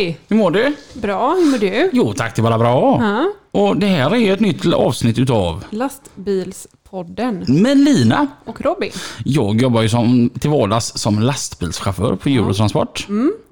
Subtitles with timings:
[0.00, 0.18] Hej!
[0.28, 0.76] Hur mår du?
[0.94, 1.90] Bra, hur mår du?
[1.92, 2.98] Jo tack, det är bara bra.
[3.02, 3.32] Ja.
[3.60, 7.44] Och det här är ett nytt avsnitt utav Lastbilspodden.
[7.48, 8.26] med Lina.
[8.44, 8.90] Och Robin.
[9.24, 13.06] Jag jobbar ju som, till vardags som lastbilschaufför på Eurotransport.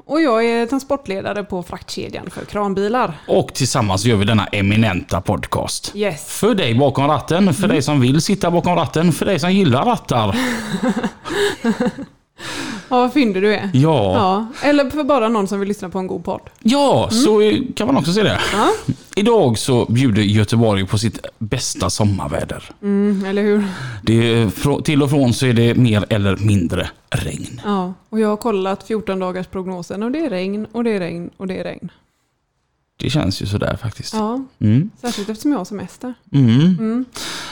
[0.06, 3.18] Och jag är transportledare på fraktkedjan för kranbilar.
[3.28, 5.92] Och tillsammans gör vi denna eminenta podcast.
[5.94, 6.24] Yes.
[6.38, 9.84] För dig bakom ratten, för dig som vill sitta bakom ratten, för dig som gillar
[9.84, 10.36] rattar.
[12.88, 13.70] Ja, vad fyndig du är.
[13.74, 16.40] Ja, Ja, eller för bara någon som vill lyssna på en god podd.
[16.62, 18.40] ja så kan man också se det.
[18.52, 18.68] Ja,
[19.16, 22.64] Idag så bjuder Göteborg på sitt bästa sommarväder.
[22.82, 23.64] mm, eller hur?
[24.02, 27.60] Det är, till och från så är det mer eller mindre regn.
[27.64, 31.00] Ja, och jag har kollat 14 dagars prognosen och det är regn och det är
[31.00, 31.90] regn och det är regn.
[33.00, 34.14] Det känns ju sådär faktiskt.
[34.14, 34.90] Ja, Mm.
[35.00, 36.14] särskilt eftersom jag har semester.
[36.32, 36.60] Mm.
[36.60, 37.04] Mm.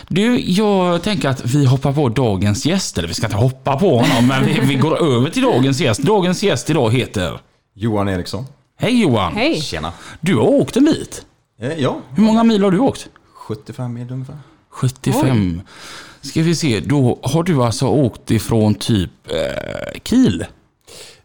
[0.08, 2.98] Du, jag tänker att vi hoppar på dagens gäst.
[2.98, 6.02] Eller vi ska inte hoppa på honom, men vi, vi går över till dagens gäst.
[6.02, 7.40] Dagens gäst idag heter...
[7.74, 8.44] Johan Eriksson.
[8.78, 9.32] Hej Johan!
[9.34, 9.60] Hej!
[9.60, 9.92] Tjena.
[10.20, 11.24] Du har åkt en bit.
[11.60, 13.08] Eh, ja, Hur många mil har du åkt?
[13.34, 14.38] 75 mil ungefär.
[14.70, 15.60] 75.
[16.20, 20.44] Ska vi se, då har du alltså åkt ifrån typ eh, Kiel?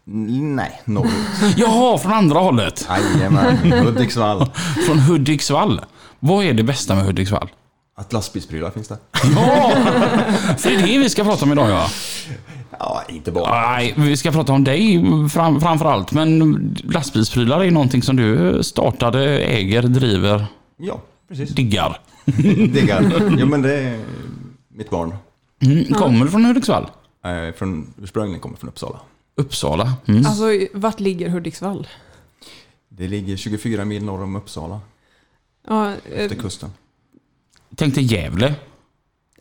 [0.04, 1.12] Nej, norrut.
[1.56, 2.88] Jaha, från andra hållet.
[3.14, 4.50] Jajamän, Hudiksvall.
[4.86, 5.80] Från Hudiksvall.
[6.20, 7.48] Vad är det bästa med Hudiksvall?
[7.96, 8.98] Att lastbilsprylar finns det.
[9.36, 9.72] Ja,
[10.58, 11.86] för det är det vi ska prata om idag ja.
[12.78, 13.60] Ja, inte bara.
[13.70, 16.12] Nej, vi ska prata om dig fram, framför allt.
[16.12, 20.46] Men lastbilsprylar är någonting som du startade, äger, driver,
[20.76, 21.50] Ja, precis.
[21.50, 22.00] diggar.
[22.72, 23.12] Diggar.
[23.38, 24.00] Jo, men det är
[24.76, 25.14] mitt barn.
[25.62, 26.86] Mm, kommer du från Hudiksvall?
[27.24, 28.96] Eh, Från, ursprungligen kommer från Uppsala.
[29.34, 29.92] Uppsala.
[30.06, 30.26] Mm.
[30.26, 30.44] Alltså,
[30.74, 31.86] vart ligger Hudiksvall?
[32.88, 34.80] Det ligger 24 mil norr om Uppsala,
[35.68, 35.94] Ja, eh,
[36.24, 36.70] efter kusten.
[37.76, 38.54] Tänk dig Gävle.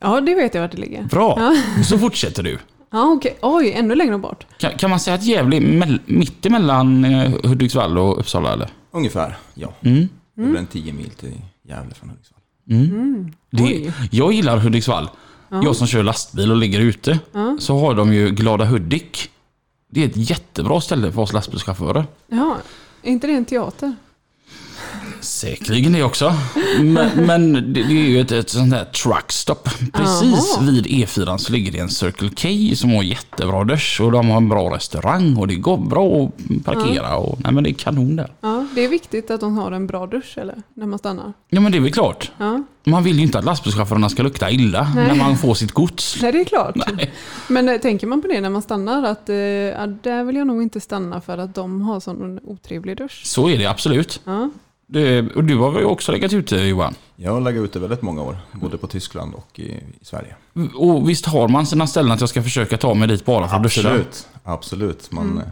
[0.02, 1.04] ja, det vet jag vart det ligger.
[1.04, 1.54] Bra,
[1.86, 2.58] så fortsätter du.
[2.94, 3.38] Ja, okej.
[3.42, 4.46] Oj, ännu längre bort.
[4.58, 8.70] Kan, kan man säga att Gävle är mell- mittemellan eh, Hudiksvall och Uppsala eller?
[8.92, 9.74] Ungefär, ja.
[9.82, 10.10] Mm.
[10.36, 12.40] Det blir en 10 mil till Gävle från Hudiksvall.
[12.70, 13.32] Mm.
[13.52, 13.94] Det, Oj.
[14.12, 15.10] jag gillar Hudiksvall.
[15.50, 17.20] Jag som kör lastbil och ligger ute.
[17.32, 17.58] Ja.
[17.60, 19.31] Så har de ju Glada Hudik.
[19.94, 22.06] Det är ett jättebra ställe för oss lastbilschaufförer.
[22.28, 22.58] Ja,
[23.02, 23.96] är inte det en teater?
[25.22, 26.34] Säkerligen det också.
[26.80, 29.70] Men, men det, det är ju ett, ett sånt här truckstop.
[29.94, 30.66] Precis Jaha.
[30.72, 34.38] vid E4 så ligger det en Circle K som har jättebra dusch och de har
[34.38, 37.16] en bra restaurang och det går bra att parkera.
[37.16, 38.32] Och, nej men det är kanon där.
[38.42, 40.62] Ja, det är viktigt att de har en bra dusch eller?
[40.74, 41.34] När man stannar.
[41.50, 42.32] Ja men det är väl klart.
[42.38, 45.08] Ja, Man vill ju inte att lastbilschaufförerna ska lukta illa Nej.
[45.08, 46.18] när man får sitt gods.
[46.22, 46.76] nej det är klart.
[46.76, 47.12] Nej.
[47.48, 49.36] Men eh, tänker man på det när man stannar att eh,
[50.04, 53.22] där vill jag nog inte stanna för att de har sån otrevlig dusch.
[53.26, 54.22] Så är det absolut.
[54.26, 54.50] Ja,
[54.94, 56.96] Det, och du har väl också legat ute Johan?
[57.16, 60.36] Jag har legat ute väldigt många år, både på Tyskland och i, i Sverige.
[60.76, 63.56] Och visst har man sina ställen att jag ska försöka ta mig dit bara för
[63.56, 63.80] att duscha?
[63.90, 65.12] Absolut, absolut.
[65.12, 65.44] Man, eh,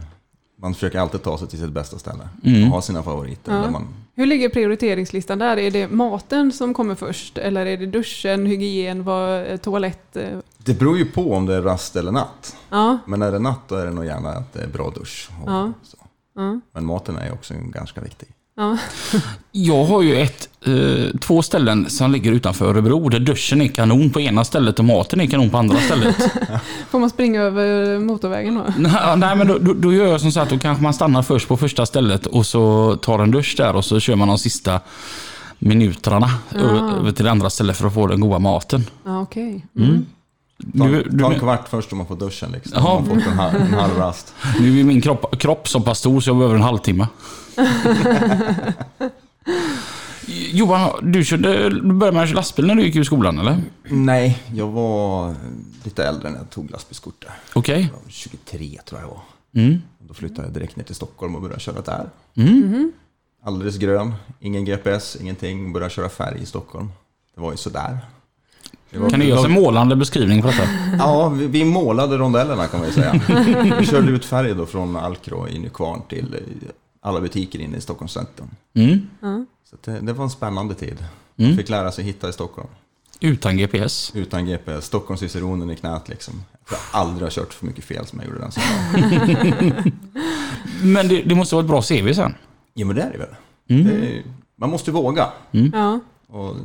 [0.58, 2.28] man försöker alltid ta sig till sitt bästa ställe.
[2.44, 2.62] Mm.
[2.64, 3.54] Och ha sina favoriter.
[3.54, 3.60] Ja.
[3.62, 5.56] Där man, Hur ligger prioriteringslistan där?
[5.56, 7.38] Är det maten som kommer först?
[7.38, 10.16] Eller är det duschen, hygien, vad, eh, toalett?
[10.16, 10.38] eh?
[10.58, 12.56] det beror ju på om det är rast eller natt.
[12.70, 15.28] Ja, Men är det natt då är det nog gärna att det är bra dusch.
[15.42, 15.72] Och Ja.
[15.82, 15.96] så.
[16.36, 18.28] ja, Men maten är ju också ganska viktig.
[18.60, 18.78] Ja.
[19.52, 24.10] Jag har ju ett, eh, två ställen som ligger utanför Örebro där duschen är kanon
[24.10, 26.16] på ena stället och maten är kanon på andra stället.
[26.90, 28.64] Får man springa över motorvägen då?
[28.76, 31.22] Nej, nej, men då, då, då gör jag som så att då kanske man stannar
[31.22, 34.38] först på första stället och så tar en dusch där och så kör man de
[34.38, 34.80] sista
[35.58, 38.84] minuterna över, över till det andra stället för att få den goda maten.
[39.04, 39.66] Ja, okej.
[39.76, 40.06] Mm.
[40.78, 42.52] Ta, Du, ta du, en kvart först om man får duschen.
[42.52, 42.82] Liksom.
[42.82, 44.34] Man fått en, halv, en halv rast.
[44.60, 47.06] nu är min kropp, kropp så pass stor så jag behöver en halvtimme.
[50.52, 53.58] Johan, du, körde, du började med att köra lastbil när du gick ur skolan eller?
[53.84, 55.34] Nej, jag var
[55.84, 57.32] lite äldre när jag tog lastbilskort där.
[57.54, 57.80] Okej.
[57.80, 59.20] Jag var 23 tror jag var.
[59.54, 59.82] Mm.
[59.98, 62.08] Då flyttade jag direkt ner till Stockholm och började köra där.
[62.36, 62.92] Mm.
[63.44, 65.72] Alldeles grön, ingen GPS, ingenting.
[65.72, 66.88] Började köra färg i Stockholm.
[67.34, 67.98] Det var ju sådär.
[68.90, 70.62] Det var- Kan du ge oss en målande beskrivning på detta?
[70.98, 73.20] Ja, vi, vi målade rondellerna kan man ju säga.
[73.80, 76.40] Vi körde ut färg då från Alkro i Nykvarn till eh,
[77.00, 78.48] alla butiker inne i Stockholms centrum.
[78.74, 79.46] Mm.
[79.64, 80.98] Så det, det var en spännande tid.
[81.36, 81.50] Mm.
[81.50, 82.68] Man fick lära sig hitta i Stockholm.
[83.20, 84.12] Utan GPS.
[84.14, 84.84] utan GPS.
[84.84, 86.34] Stockholmsciceronen i knät liksom.
[86.68, 89.92] Jag jag aldrig har kört för mycket fel som jag gjorde den sommaren.
[90.82, 92.34] Men det, det måste vara ett bra CV sen.
[92.74, 93.34] Ja men det är det väl.
[93.68, 93.84] Mm.
[93.84, 94.22] Det är,
[94.56, 95.28] man måste ju våga.
[95.72, 96.00] Ja.
[96.26, 96.56] Och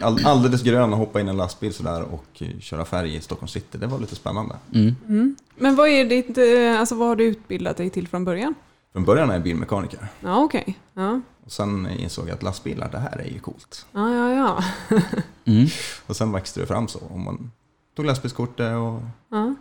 [0.00, 3.48] all, alldeles grön och hoppa in i en lastbil sådär och köra färg i Stockholm
[3.48, 3.78] city.
[3.78, 4.56] Det var lite spännande.
[4.74, 5.36] Mm.
[5.56, 8.54] Men vad är ditt, eh, alltså vad har du utbildat dig till från början?
[8.94, 10.08] Från början är jag bilmekaniker.
[10.20, 10.78] Ja, okej.
[10.94, 11.20] Ja.
[11.44, 13.86] Och sen insåg jag att lastbilar, det här är ju coolt.
[13.92, 14.64] Ja, ja, ja.
[15.44, 15.66] Mm.
[16.06, 16.98] Och sen växte det fram så.
[16.98, 17.50] Och man
[17.96, 19.00] tog lastbilskortet och
[19.30, 19.54] ja.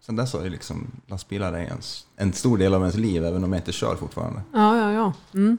[0.00, 3.44] sen dess har ju liksom lastbilar är ens, en stor del av ens liv, även
[3.44, 4.40] om jag inte kör fortfarande.
[4.52, 5.12] Ja, ja, ja.
[5.34, 5.58] Mm.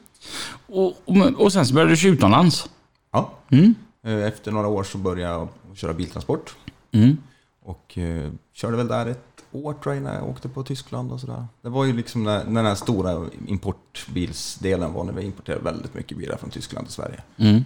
[0.66, 2.70] Och, och, och sen så började du köra utomlands.
[3.10, 3.74] Ja, Mm.
[4.02, 6.56] eh, efter några år så började jag köra biltransport.
[6.92, 7.16] Mm.
[7.62, 11.20] Och eh, körde väl där ett år tror jag innan jag åkte på Tyskland och
[11.20, 11.46] sådär.
[11.62, 15.94] Det var ju liksom när, när den här stora importbilsdelen var när vi importerade väldigt
[15.94, 17.22] mycket bilar från Tyskland till Sverige.
[17.36, 17.64] Mm.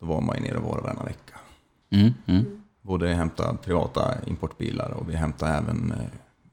[0.00, 1.34] Då var man ju nere och var varannan vecka.
[1.90, 2.14] Mm.
[2.26, 2.44] Mm.
[2.82, 5.98] Både hämta privata importbilar och vi hämtade även eh,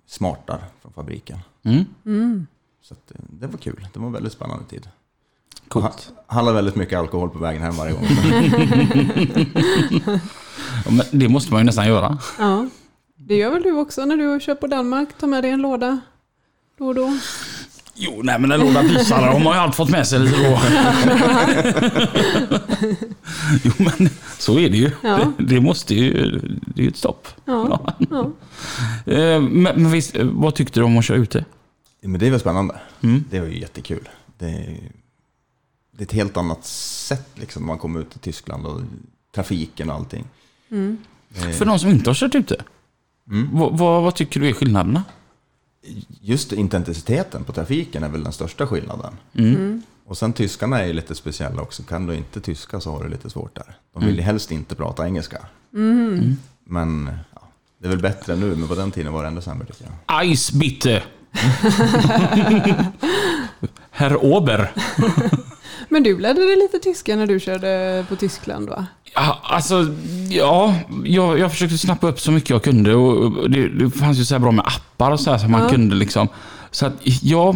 [0.08, 1.40] smartar från fabriken.
[1.64, 1.86] Mm.
[2.06, 2.48] Mm.
[2.82, 3.88] Så att, eh, det var kul.
[3.94, 4.90] Det var en väldigt spännande tid.
[5.68, 5.86] Coolt.
[5.86, 5.94] Ha-
[6.36, 8.04] Handlade väldigt mycket alkohol på vägen hem varje gång.
[11.12, 12.18] Det måste man ju nästan göra.
[12.40, 12.68] ja.
[13.28, 15.10] Det gör väl du också när du kör på Danmark?
[15.20, 16.00] Ta med dig en låda
[16.78, 17.18] då och då?
[17.96, 20.60] Jo, nej men en låda pysare har man ju alltid fått med sig lite då.
[23.64, 24.10] jo, men
[24.40, 24.92] så är det ju.
[25.02, 25.20] Ja.
[25.38, 26.12] Det, det måste ju...
[26.76, 27.28] Det är ju ett stopp.
[27.46, 27.96] Ja.
[28.10, 28.32] ja.
[29.14, 31.46] Eh, Men, men visst, eh, vad tyckte du om att köra ute?
[32.02, 32.76] Men det är väl spännande.
[33.02, 33.24] Mm.
[33.30, 34.10] Det var ju jättekul.
[34.38, 34.78] Det är,
[35.92, 38.82] det är ett helt annat sätt liksom när man kommer ut i Tyskland och
[39.36, 40.26] trafiken och allting.
[40.72, 40.98] Mm.
[41.36, 42.64] Eh, För de som inte har kört ute,
[43.32, 43.50] Mm.
[43.52, 45.04] vad, vad, vad tycker du är skillnaderna?
[46.22, 49.14] Just intensiteten på trafiken är väl den största skillnaden.
[49.34, 49.82] Mm.
[50.06, 51.84] Och sen tyskarna är lite speciella också.
[51.84, 53.76] Kan du inte tyska så har du lite svårt där.
[53.94, 55.46] De vill ju helst inte prata engelska.
[55.74, 56.38] Mm.
[56.64, 57.42] Men ja,
[57.78, 60.36] det är väl bättre nu, men på den tiden var det ändå sämre tycker jag.
[60.38, 61.04] Ice bitte.
[63.92, 64.72] Herr Ober.
[65.90, 68.88] Men du lärde dig lite tyska när du körde på Tyskland va?
[69.16, 69.88] Ja, alltså,
[70.30, 70.76] ja,
[71.06, 74.34] jag, jag försökte snappa upp så mycket jag kunde och det, det fanns ju så
[74.36, 75.70] här bra med appar och så här som man Ja.
[75.70, 76.28] kunde liksom.
[76.72, 77.56] Så att ja,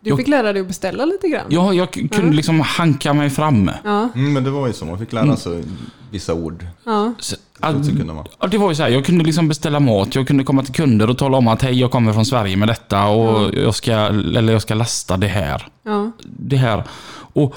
[0.00, 1.44] Du Jag- fick lära dig att beställa lite grann?
[1.48, 3.70] ja jag kunde liksom hanka mig fram.
[3.84, 4.08] Ja.
[4.14, 5.64] Mm, men det var ju så, man fick lära sig
[6.10, 6.66] vissa ord.
[6.84, 7.12] ja.
[7.18, 8.24] Så kunde man.
[8.40, 10.74] Ja, det var ju så här, jag kunde liksom beställa mat, jag kunde komma till
[10.74, 13.92] kunder och tala om att hej, jag kommer från Sverige med detta och jag, ska,
[13.92, 15.66] eller jag ska lasta det här.
[15.82, 16.10] ja.
[16.26, 16.84] Det här.
[17.32, 17.54] Och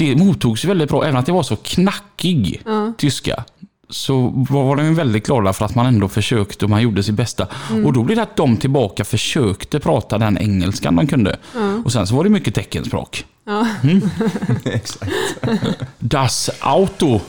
[0.00, 2.92] det mottogs väldigt bra, även att det var så knackig ja.
[2.98, 3.44] tyska.
[3.88, 7.46] Så var de väldigt glada för att man ändå försökte och man gjorde sitt bästa.
[7.84, 11.38] Och då blev det att de tillbaka försökte prata den engelskan de kunde.
[11.84, 13.24] Och sen så var det mycket teckenspråk.
[13.46, 13.66] ja.
[14.64, 15.12] Exakt.
[15.98, 17.20] Das Auto.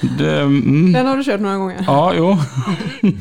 [0.18, 1.84] det, mm, Den har du kört några gånger?
[1.86, 2.38] ja, jo.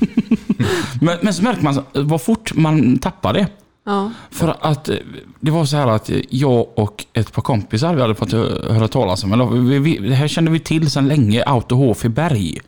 [1.02, 3.48] men, men så märker man vad fort man tappar det.
[3.90, 4.12] Ja.
[4.32, 4.96] För att eh,
[5.40, 8.88] det var så här att jag och ett par kompisar vi hade fått hö- höra
[8.88, 12.60] talas om, eller vi, vi, det här kände vi till sedan länge, Autohof i Berg.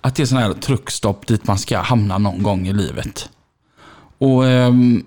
[0.00, 3.28] Att det är sån här truckstopp dit man ska hamna någon gång i livet.
[4.18, 5.04] Och ehm,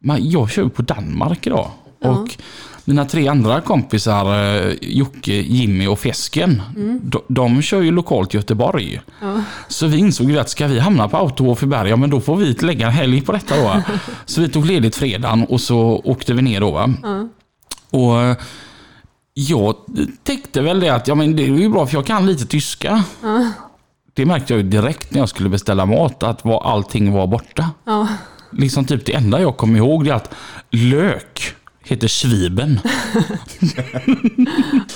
[0.00, 1.70] man, jag kör på Danmark idag.
[2.00, 2.10] Ja.
[2.10, 2.36] Och
[2.84, 6.62] mina tre andra kompisar, eh, Jocke, Jimmy och Fesken,
[7.02, 9.00] de, de kör ju lokalt i Göteborg.
[9.20, 9.42] Ja.
[9.68, 12.20] Så vi insåg ju att ska vi hamna på Autohof i Berg, ja men då
[12.20, 13.82] får vi lägga en helg på detta då.
[14.26, 16.94] Så vi tog ledigt fredagen och så åkte vi ner då.
[17.02, 17.28] Ja.
[17.90, 18.36] Och eh,
[19.34, 19.76] jag
[20.22, 23.04] tänkte väl det att ja, men det är ju bra för jag kan lite tyska.
[24.14, 27.70] Det märkte jag ju direkt när jag skulle beställa mat, att var, allting var borta.
[28.52, 30.34] Liksom typ det enda jag kom ihåg är att
[30.70, 32.80] lök heter Schwieben.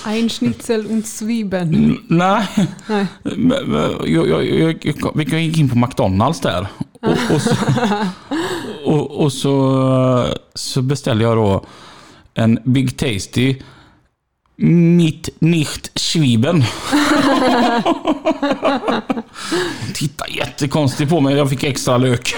[0.04, 1.74] Ein Schnitzel und Zwiebeln.
[1.74, 2.46] N- Nej,
[2.88, 3.06] Nej.
[4.04, 4.84] jag, jag, jag,
[5.32, 6.66] jag, gick in på McDonalds där.
[7.02, 7.56] Och, och, så,
[8.84, 11.64] och, och så, så beställde jag då
[12.34, 13.56] en Big Tasty
[14.58, 16.64] Mitt nicht Schwieben.
[19.80, 21.36] Hon tittade jättekonstigt på mig.
[21.36, 22.34] Jag fick extra lök.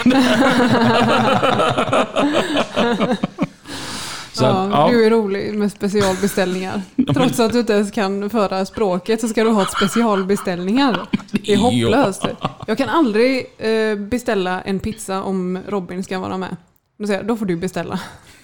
[4.38, 4.88] Så, Ja, att, ja.
[4.90, 6.82] Du är rolig med specialbeställningar.
[7.14, 11.00] Trots att du inte ens kan föra språket så ska du ha specialbeställningar.
[11.30, 11.56] Det är
[11.90, 12.26] hopplöst.
[12.66, 16.56] Jag kan aldrig eh, beställa en pizza om Robin ska vara med.
[16.98, 18.00] Då säger jag, då får du beställa.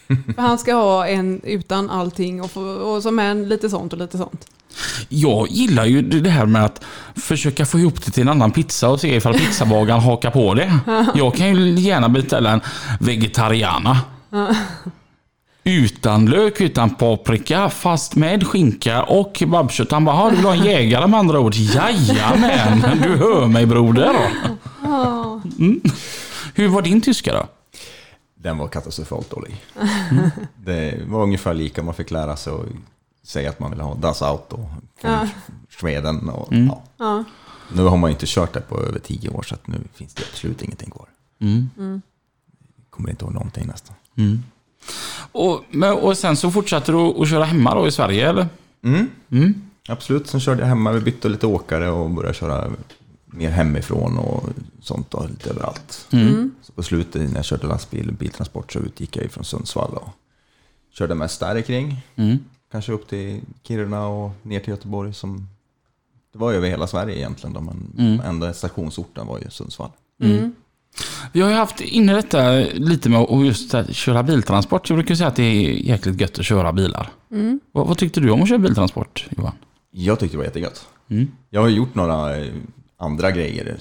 [0.34, 3.98] För han ska ha en utan allting och, få, och med en lite sånt och
[3.98, 4.46] lite sånt.
[5.08, 6.84] Jag gillar ju det här med att
[7.16, 10.78] försöka få ihop det till en annan pizza och se ifall pizzabagaren hakar på det.
[11.14, 12.60] Jag kan ju gärna beställa en
[13.00, 13.98] vegetariana.
[15.64, 19.90] Utan lök, utan paprika, fast med skinka och kebabkött.
[19.90, 21.54] Han bara, "Ja, du vill ha en jägare med andra ord?
[21.54, 24.16] Jajamän, du hör mig broder.
[24.82, 25.40] Ja.
[26.54, 27.46] Hur var din tyska då?
[28.34, 29.64] Den var katastrofalt dålig.
[30.56, 32.60] Det var ungefär lika, man fick lära sig att
[33.28, 34.56] säga att man ville ha Das Auto
[35.00, 35.28] från Ja.
[35.80, 36.28] Sweden.
[36.28, 36.66] Och, Mm.
[36.66, 36.82] ja.
[36.98, 37.24] Ja.
[37.72, 40.14] Nu har man ju inte kört det på över tio år, så att nu finns
[40.14, 41.06] det absolut ingenting kvar.
[41.40, 42.02] Mm.
[42.90, 43.96] Kommer inte ihåg någonting nästan.
[44.84, 45.48] Mm.
[45.48, 48.46] Och, men, och sen så fortsatte du att köra hemma då i Sverige eller?
[48.82, 49.10] Mm.
[49.30, 49.54] Mm.
[49.88, 52.70] Absolut, sen körde jag hemma, vi bytte lite åkare och började köra
[53.26, 54.44] mer hemifrån och
[54.82, 56.06] sånt och lite överallt.
[56.12, 56.54] Mm.
[56.62, 60.08] Så på slutet när jag körde lastbil och biltransport så utgick jag från Sundsvall och
[60.92, 61.96] körde mest där kring.
[62.16, 62.38] Mm.
[62.72, 65.14] Kanske upp till Kiruna och ner till Göteborg.
[65.14, 65.48] Som,
[66.32, 68.20] det var ju över hela Sverige egentligen, då, men Mm.
[68.20, 69.90] enda stationsorten var ju Sundsvall.
[70.20, 70.54] Mm.
[71.34, 74.90] Vi har ju haft inne detta lite med att just köra biltransport.
[74.90, 77.12] Jag brukar säga att det är jäkligt gött att köra bilar.
[77.30, 77.60] Mm.
[77.72, 79.52] Vad, vad tyckte du om att köra biltransport Johan?
[79.90, 80.88] Jag tyckte det var jättegött.
[81.08, 81.30] Mm.
[81.50, 82.52] Jag har gjort några eh,
[82.96, 83.78] andra grejer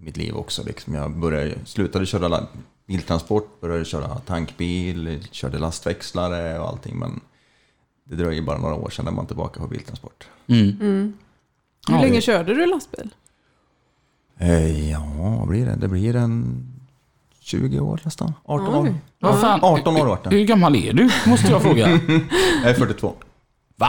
[0.00, 0.64] i mitt liv också.
[0.64, 0.94] Liksom.
[0.94, 2.46] Jag började, slutade köra
[2.86, 6.98] biltransport, började köra tankbil, körde lastväxlare och allting.
[6.98, 7.20] Men
[8.04, 10.28] det dröjer bara några år sedan när man är tillbaka på biltransport.
[10.46, 10.68] Mm.
[10.80, 11.12] Mm.
[11.88, 13.10] Hur länge körde du lastbil?
[14.38, 15.76] Eh, ja, vad blir det?
[15.76, 16.72] Det blir en
[17.46, 18.34] 20 år nästan.
[18.44, 18.94] 18 år.
[19.20, 19.60] Vad fan?
[19.62, 20.30] 18 år vart det.
[20.30, 21.10] Hur gammal är du?
[21.26, 21.88] Måste jag fråga.
[22.62, 23.14] Jag är 42.
[23.76, 23.88] Va?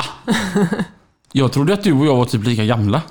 [1.31, 3.01] Jag trodde att du och jag var typ lika gamla.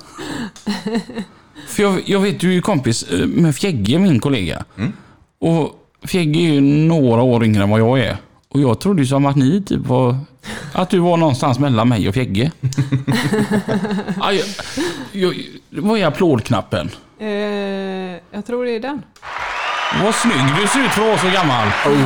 [1.67, 4.65] För jag, jag vet, du är ju kompis eh, med Fjägge, min kollega.
[4.77, 4.93] Mm.
[5.39, 5.71] Och
[6.03, 8.17] Fjägge är ju några år yngre än vad jag är.
[8.49, 10.17] Och jag trodde ju som att ni typ var...
[10.73, 12.51] Att du var någonstans mellan mig och Fjägge.
[14.19, 14.43] Aj,
[15.11, 15.35] jag,
[15.69, 16.89] vad är applådknappen?
[17.19, 17.27] Eh,
[18.31, 19.01] jag tror det är den.
[20.03, 21.67] Vad snygg du ser ut för att vara så gammal.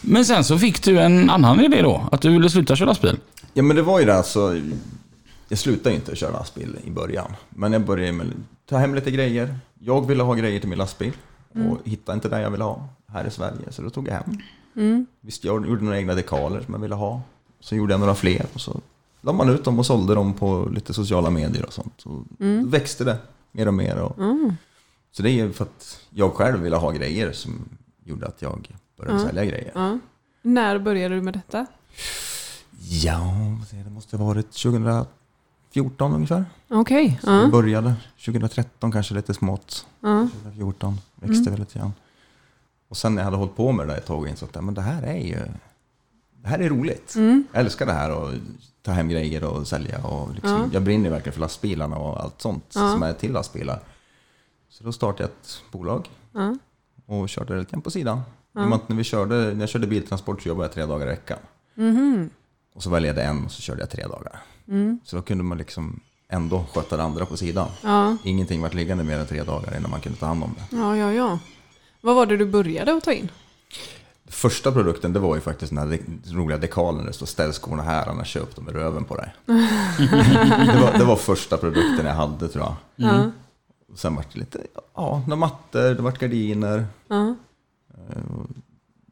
[0.00, 2.08] Men sen så fick du en annan idé då?
[2.12, 3.18] Att du ville sluta köra lastbil?
[3.54, 4.60] Ja men det var ju det alltså.
[5.48, 7.32] Jag slutade inte köra lastbil i början.
[7.48, 8.26] Men jag började med
[8.68, 9.58] ta hem lite grejer.
[9.78, 11.12] Jag ville ha grejer till min lastbil.
[11.52, 13.70] Och hittade inte det jag ville ha här i Sverige.
[13.70, 14.38] Så då tog jag hem.
[14.76, 15.06] Mm.
[15.20, 17.20] Visst, jag gjorde några egna dekaler som jag ville ha.
[17.60, 18.46] Så gjorde jag några fler.
[18.52, 18.80] Och så
[19.26, 22.02] la man ut dem och sålde dem på lite sociala medier och sånt.
[22.06, 23.18] Och Då växte det
[23.52, 23.96] mer och mer.
[23.98, 24.56] Och, Mm.
[25.12, 27.68] Så det är ju för att jag själv ville ha grejer som
[28.04, 29.26] gjorde att jag började Ja.
[29.26, 29.98] sälja grejer.
[30.42, 31.66] När började du med detta?
[32.80, 33.20] Ja,
[33.70, 36.44] det måste ha varit 2014 ungefär.
[36.68, 37.18] Okej.
[37.22, 37.48] Så vi Ja.
[37.48, 39.86] började 2013 kanske lite smått.
[40.00, 40.28] Ja.
[40.32, 41.92] 2014 växte väl lite grann.
[42.88, 44.64] Och sen när jag hade hållit på med det där ett tag och insåg att
[44.64, 45.38] men det här är ju
[46.46, 47.14] det här är roligt.
[47.16, 47.44] Mm.
[47.52, 48.30] Jag älskar det här och
[48.82, 50.04] ta hem grejer och sälja.
[50.06, 50.68] Och liksom, Ja.
[50.72, 52.92] Jag brinner verkligen för lastbilarna och allt sånt Ja.
[52.92, 53.80] som är till lastbilar.
[54.68, 56.56] Så då startade jag ett bolag Ja.
[57.06, 58.20] och körde det lite på sidan.
[58.52, 61.38] När, vi körde, när jag körde biltransport så jobbade jag tre dagar i veckan.
[61.74, 62.30] Mhm.
[62.74, 64.42] Och så var jag en och så körde jag tre dagar.
[64.68, 65.00] Mm.
[65.04, 67.68] Så då kunde man liksom ändå sköta det andra på sidan.
[68.24, 70.76] Ingenting vart liggande mer än tre dagar innan man kunde ta hand om det.
[70.76, 71.38] ja, ja, ja.
[72.00, 73.28] Vad var det du började att ta in?
[74.28, 75.98] Första produkten det var ju faktiskt den här
[76.34, 79.34] roliga dekalen där det står ställ skorna här annars köp dem med röven på dig.
[79.46, 82.74] det, var, det var första produkten jag hade tror jag.
[82.96, 83.30] Ja.
[83.92, 84.60] Och sen vart det lite,
[84.94, 86.86] ja, några mattor, det vart gardiner.
[87.08, 87.34] Ja.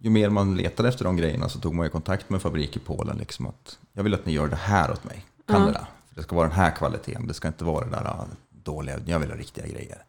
[0.01, 2.77] Ju mer man letade efter de grejerna så tog man ju kontakt med en fabrik
[2.77, 3.17] i Polen.
[3.17, 5.25] Liksom att jag vill att ni gör det här åt mig.
[5.49, 5.67] Kan Ja.
[5.67, 5.87] det där?
[6.09, 7.27] För det ska vara den här kvaliteten.
[7.27, 9.01] Det ska inte vara det där ah, dåliga.
[9.07, 10.05] Jag vill ha riktiga grejer.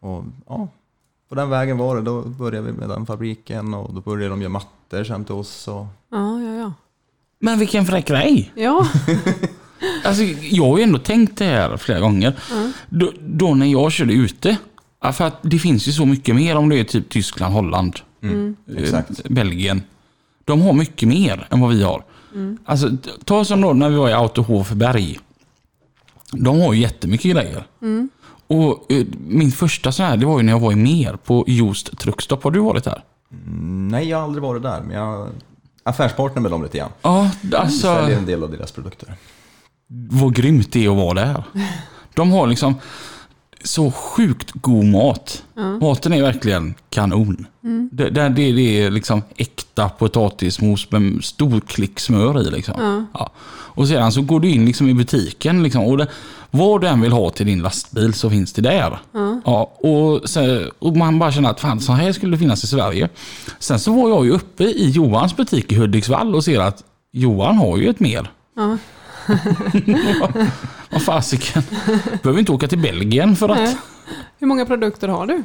[0.00, 0.68] Och ja,
[1.32, 2.02] på den vägen var det.
[2.02, 5.68] Då började vi med den fabriken och då började de göra mattor sen till oss.
[5.68, 6.72] Och, Ja, ja, ja.
[7.38, 8.52] Men vilken fräck grej!
[8.54, 8.86] Ja.
[10.04, 12.34] Alltså, jag har ju ändå tänkt det här flera gånger.
[12.88, 14.56] Då, då när jag körde ute.
[15.12, 18.56] För att det finns ju så mycket mer om det är typ Tyskland, Holland, Mm.
[18.76, 19.00] eh.
[19.30, 19.82] Belgien.
[20.44, 22.04] De har mycket mer än vad vi har.
[22.64, 25.18] Alltså, t- ta som då när vi var i Autohoferberg.
[26.32, 27.64] De har ju jättemycket grejer.
[28.52, 31.44] Och eh, min första så här, det var ju när jag var i Mer på
[31.46, 32.44] Just Truckstop.
[32.44, 33.02] Har du varit där?
[33.46, 34.80] Mm, nej, jag har aldrig varit där.
[34.80, 35.28] Men jag är
[35.82, 36.90] affärspartner med dem lite grann.
[37.02, 39.14] Ja, Säljer alltså en del av deras produkter.
[40.10, 41.44] vad grymt det är att vara där.
[42.14, 42.74] De har liksom
[43.64, 45.42] så sjukt god mat.
[45.80, 47.46] Maten är verkligen kanon.
[47.90, 52.50] Det, det, det, det är liksom äkta potatismos med stor klick smör i.
[52.50, 53.06] Liksom.
[53.14, 53.30] Ja.
[53.74, 56.06] Och sedan så går du in liksom i butiken liksom, och det,
[56.50, 58.98] vad du än vill ha till din lastbil så finns det där.
[59.44, 62.66] Ja, och, så, och man bara känner att fan, så här skulle det finnas i
[62.66, 63.08] Sverige.
[63.58, 67.56] Sen så var jag ju uppe i Johans butik i Hudiksvall och ser att Johan
[67.56, 68.30] har ju ett mer.
[70.92, 71.62] Vad fasiken.
[72.22, 73.58] Behöver inte åka till Belgien för att...
[73.58, 73.76] Nej.
[74.38, 75.42] Hur många produkter har du?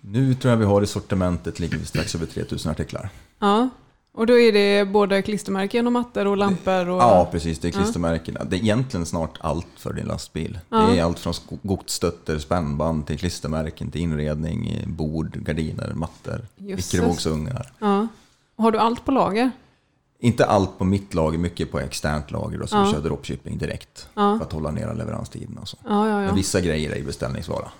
[0.00, 3.08] Nu tror jag vi har i sortimentet ligger vi strax över 3000 artiklar.
[3.38, 3.68] Ja.
[4.16, 6.88] Och då är det både klistermärken och mattor och lampor?
[6.88, 7.02] Och...
[7.02, 7.58] Ja, precis.
[7.58, 8.44] Det är klistermärkena.
[8.44, 10.58] Det är egentligen snart allt för din lastbil.
[10.68, 10.76] Ja.
[10.76, 16.92] Det är allt från godsstötter, spännband till klistermärken, till inredning, bord, gardiner, mattor, Jösses.
[16.92, 17.72] mikrovågsungar.
[17.78, 18.08] Ja.
[18.56, 19.50] Har du allt på lager?
[20.24, 22.84] Inte allt på mitt lager, mycket på externt lager och så Ja.
[22.84, 24.08] vi kör dropshipping direkt.
[24.14, 24.38] Ja.
[24.38, 25.76] För att hålla nere leveranstiden och så.
[25.84, 27.70] Ja, ja, Men vissa grejer är ju beställningsvara.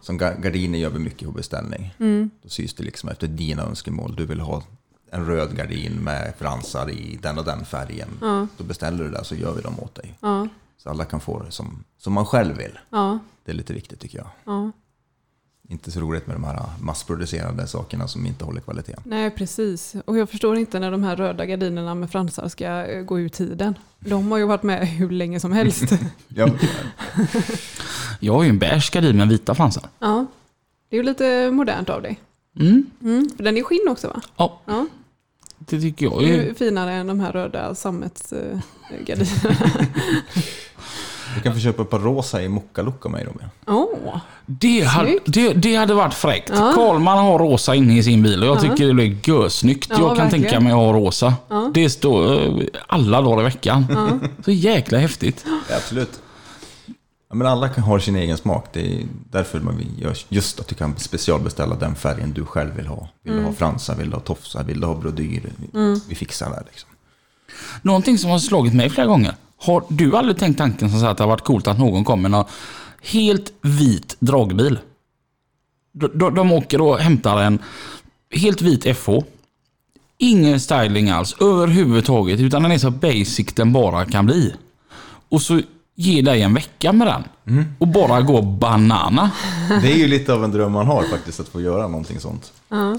[0.00, 1.94] Som ga- gardiner gör vi mycket på beställning.
[1.98, 2.30] Mm.
[2.42, 4.14] Då sys det liksom efter dina önskemål.
[4.16, 4.62] Du vill ha
[5.10, 8.08] en röd gardin med fransar i den och den färgen.
[8.58, 10.18] Då beställer du det så gör vi dem åt dig.
[10.78, 12.78] Så alla kan få det som, som man själv vill.
[13.44, 14.28] Det är lite viktigt tycker jag.
[15.72, 19.02] Inte så roligt med de här massproducerade sakerna som inte håller kvaliteten.
[19.06, 19.94] Nej, precis.
[20.04, 23.28] Och jag förstår inte när de här röda gardinerna med fransar ska eh, gå ur
[23.28, 23.74] tiden.
[23.98, 25.82] De har ju varit med hur länge som helst.
[26.28, 26.48] Ja,
[28.20, 29.84] Jag har ju en beige gardin med vita fransar.
[29.98, 30.26] ja.
[30.88, 32.20] Det är ju lite modernt av dig.
[32.60, 32.86] Mm.
[33.02, 33.30] Mm.
[33.36, 34.20] För den är skinn också va?
[34.36, 34.86] Ja, Ja.
[35.58, 36.44] det tycker jag Det är är...
[36.44, 39.26] ju finare än de här röda sammetsgardinerna.
[41.34, 43.48] Du kan få köpa ett par rosa i mockalok av mig Robin.
[43.66, 44.16] Åh!
[44.46, 46.50] Det hade, det, det hade varit fräckt.
[46.54, 46.72] Ja.
[46.74, 48.60] Karlman har rosa inne i sin bil och jag Ja.
[48.60, 49.86] tycker det blir görsnyggt.
[49.90, 50.42] Ja, jag kan verkligen.
[50.44, 51.34] tänka mig att ha rosa.
[51.48, 51.70] Ja.
[51.74, 53.86] Det står eh, alla dagar i veckan.
[54.44, 55.44] Så jäkla häftigt.
[55.68, 56.20] Ja, absolut.
[57.28, 58.66] Ja, men alla kan ha sin egen smak.
[58.72, 62.74] Det är därför man vill gör just att du kan specialbeställa den färgen du själv
[62.76, 63.08] vill ha.
[63.22, 65.42] Vill du ha fransar, vill du ha tofsar, vill du ha brodyr?
[65.72, 66.62] Vi, vi fixar det.
[66.70, 66.88] Liksom.
[67.82, 69.34] Någonting som har slagit mig flera gånger.
[69.62, 72.28] Har du aldrig tänkt tanken som så att det har varit coolt att någon kommer
[72.28, 72.44] med en
[73.02, 74.78] helt vit dragbil?
[75.92, 77.58] De, de, de åker och hämtar en
[78.30, 79.10] helt vit FH.
[80.18, 84.54] Ingen styling alls överhuvudtaget utan den är så basic den bara kan bli.
[85.28, 85.60] Och så
[85.94, 87.24] ger dig en vecka med den.
[87.78, 89.30] Och bara gå banana.
[89.82, 92.52] Det är ju lite av en dröm man har faktiskt, att få göra någonting sånt.
[92.68, 92.98] För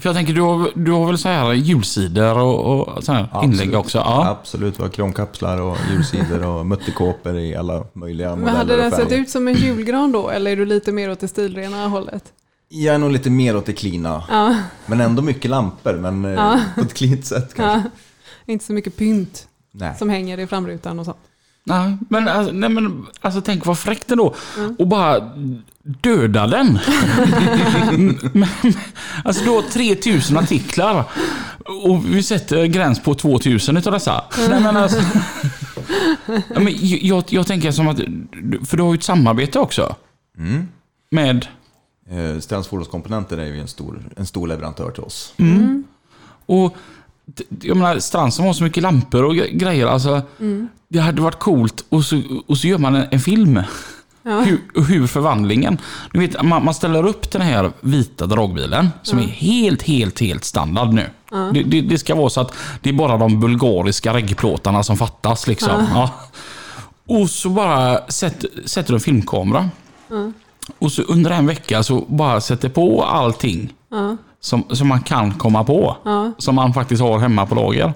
[0.00, 3.28] för jag tänker, du har, du har väl så här julsidor och, och så här
[3.32, 3.60] Absolut.
[3.60, 3.98] inlägg också?
[3.98, 4.28] Ja.
[4.28, 8.90] Absolut, vi har kromkapslar och hjulsidor och mutterkåpor i alla möjliga Men modeller hade den
[8.90, 10.30] sett ut som en julgran då?
[10.30, 12.24] Eller är du lite mer åt det stilrena hållet?
[12.68, 14.22] Jag är nog lite mer åt det cleana.
[14.30, 17.88] Ja, Men ändå mycket lampor, men eh, på ett cleant sätt kanske.
[18.44, 18.52] ja.
[18.52, 19.94] Inte så mycket pynt Nej.
[19.98, 21.16] som hänger i framrutan och sånt.
[21.64, 24.34] Nej, men, alltså, nej, men alltså tänk vad fräckt ändå.
[24.78, 25.30] Och bara
[25.82, 26.78] döda den.
[28.32, 28.48] men,
[29.24, 31.04] alltså du har 3000 artiklar.
[31.84, 34.24] Och vi sätter gräns på 2000 utav dessa.
[34.48, 35.02] Nej, men alltså,
[36.26, 37.96] ja, men jag, jag tänker som att,
[38.68, 39.96] för du har ju ett samarbete också.
[40.38, 40.68] Mm.
[41.10, 41.46] Med,
[42.10, 45.34] Eh, Strands fordonskomponenter är ju en stor, en stor leverantör till oss.
[46.46, 46.76] och d-
[47.62, 49.86] jag menar, Strandsen har så mycket lampor och gre- grejer.
[49.86, 50.22] Alltså,
[50.88, 53.60] Det hade varit coolt och så, och så gör man en, en film.
[54.24, 54.40] Ja.
[54.40, 55.78] Hur, hur förvandlingen...
[56.12, 60.44] Du vet, man, man ställer upp den här vita dragbilen som är helt, helt, helt
[60.44, 61.06] standard nu.
[61.54, 65.46] Det, det, det ska vara så att det är bara de bulgariska reggplåtarna som fattas.
[65.46, 65.86] Liksom.
[65.94, 66.10] Ja.
[67.06, 69.68] Och så bara sätter, sätter du en filmkamera.
[70.78, 74.16] Och så under en vecka så bara sätter på allting Ja.
[74.44, 75.96] Som, som man kan komma på.
[76.04, 76.32] Ja.
[76.38, 77.92] Som man faktiskt har hemma på lager.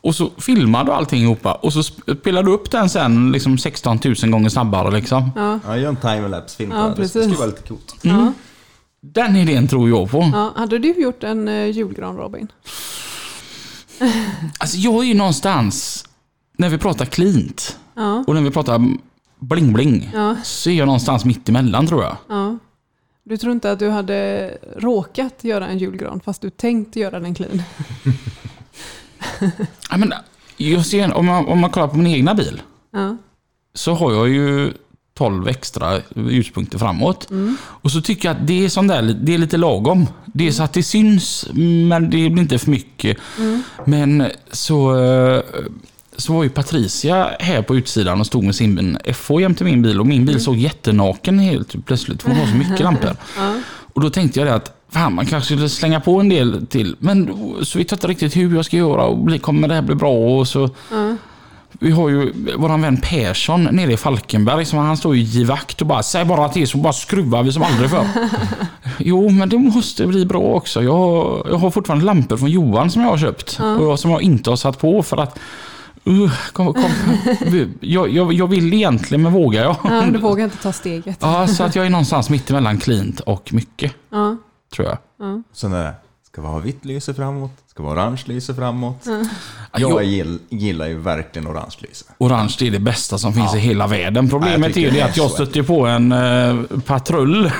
[0.00, 3.98] Och så filmar du allting ihop och så spelar du upp den sen liksom 16
[4.22, 4.90] 000 gånger snabbare.
[4.90, 5.30] Liksom.
[5.36, 5.58] Ja.
[5.66, 7.08] Ja, gör en timelapse-film Ja, det.
[7.08, 7.96] Skulle vara lite coolt.
[8.02, 8.32] Ja.
[9.00, 10.30] Den idén tror jag på.
[10.32, 10.52] Ja.
[10.56, 12.48] Hade du gjort en eh, julgran Robin?
[14.58, 16.04] Alltså jag är ju någonstans,
[16.58, 18.24] när vi pratar cleant Ja.
[18.26, 18.78] och när vi pratar
[19.40, 20.36] bling-bling, Ja.
[20.44, 22.16] så är jag någonstans mitt emellan tror jag.
[22.28, 22.58] ja.
[23.28, 27.34] Du tror inte att du hade råkat göra en julgran fast du tänkt göra den
[27.34, 27.62] clean?
[29.90, 30.12] Ja, men,
[30.56, 32.62] jag ser, om, man, om man kollar på min egna bil,
[32.92, 33.16] Ja.
[33.74, 34.72] så har jag ju
[35.14, 37.28] 12 extra ljuspunkter framåt.
[37.58, 40.06] Och så tycker jag att det är, sån där, det är lite lagom.
[40.24, 41.46] Det är så att det syns,
[41.88, 43.16] men det blir inte för mycket.
[43.84, 45.42] Men så, eh,
[46.16, 50.00] så var ju Patricia här på utsidan och stod med sin FH jämte min bil
[50.00, 52.22] och min bil såg jättenaken helt plötsligt.
[52.22, 53.10] För hon har så mycket lampor.
[53.38, 53.54] Ja.
[53.94, 56.96] Och då tänkte jag det att fan, man kanske skulle slänga på en del till.
[56.98, 57.26] Men
[57.62, 60.38] så vet jag inte riktigt hur jag ska göra och kommer det här bli bra?
[60.38, 61.16] Och så, Ja.
[61.72, 64.64] vi har ju våran vän Persson nere i Falkenberg.
[64.64, 67.52] Som han står ju i vakt och bara säg bara till så bara skruvar vi
[67.52, 68.06] som aldrig förr.
[68.98, 70.82] jo, men det måste bli bra också.
[70.82, 73.60] Jag har, jag har fortfarande lampor från Johan som jag har köpt.
[73.60, 75.38] Och jag, som jag inte har satt på för att
[76.08, 76.90] Uh, kom, kom.
[77.80, 79.76] Jag, jag, jag vill egentligen, men vågar jag?
[79.84, 81.18] Ja, du vågar inte ta steget.
[81.20, 84.36] Ja, så att jag är någonstans mitt emellan cleant och mycket, Ja.
[84.74, 84.98] tror jag.
[85.52, 85.94] Sen är det,
[86.36, 87.50] Ska vi ha vitt lyse framåt?
[87.66, 89.06] Ska vi ha orange lyse framåt?
[89.72, 92.04] Ja, Jag gill, gillar ju verkligen orange lyse.
[92.18, 94.28] Orange är det bästa som finns i hela världen.
[94.28, 97.52] Problemet är är att jag stötte på en eh, patrull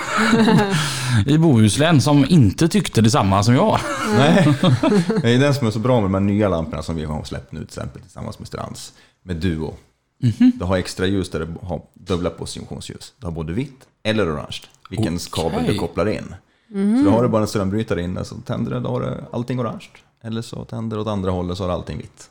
[1.27, 3.79] i Bohuslän som inte tyckte detsamma som jag.
[4.19, 4.55] Nej,
[5.23, 7.25] det är den som är så bra med de här nya lamporna som vi har
[7.25, 8.93] släppt nu till exempel tillsammans med Strands.
[9.23, 9.75] Med Duo.
[10.55, 13.13] Du har extra ljus där du har dubbla positionsljus.
[13.21, 14.61] Du har både vitt eller orange.
[14.91, 16.35] Vilken kabel du kopplar in.
[16.69, 19.61] Så då har du bara en strömbrytare inne så tänder du, då har du allting
[19.61, 19.87] orange.
[20.23, 22.31] Eller så tänder du åt andra hållet så har du allting vitt.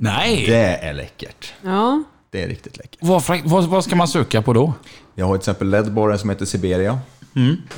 [0.00, 0.46] Nej!
[0.46, 1.52] Det är läckert.
[1.62, 2.98] Ja, Det är riktigt läckert.
[3.02, 4.72] Vad, vad, vad ska man söka på då?
[5.14, 6.98] Jag har till exempel LED-baren som heter Siberia.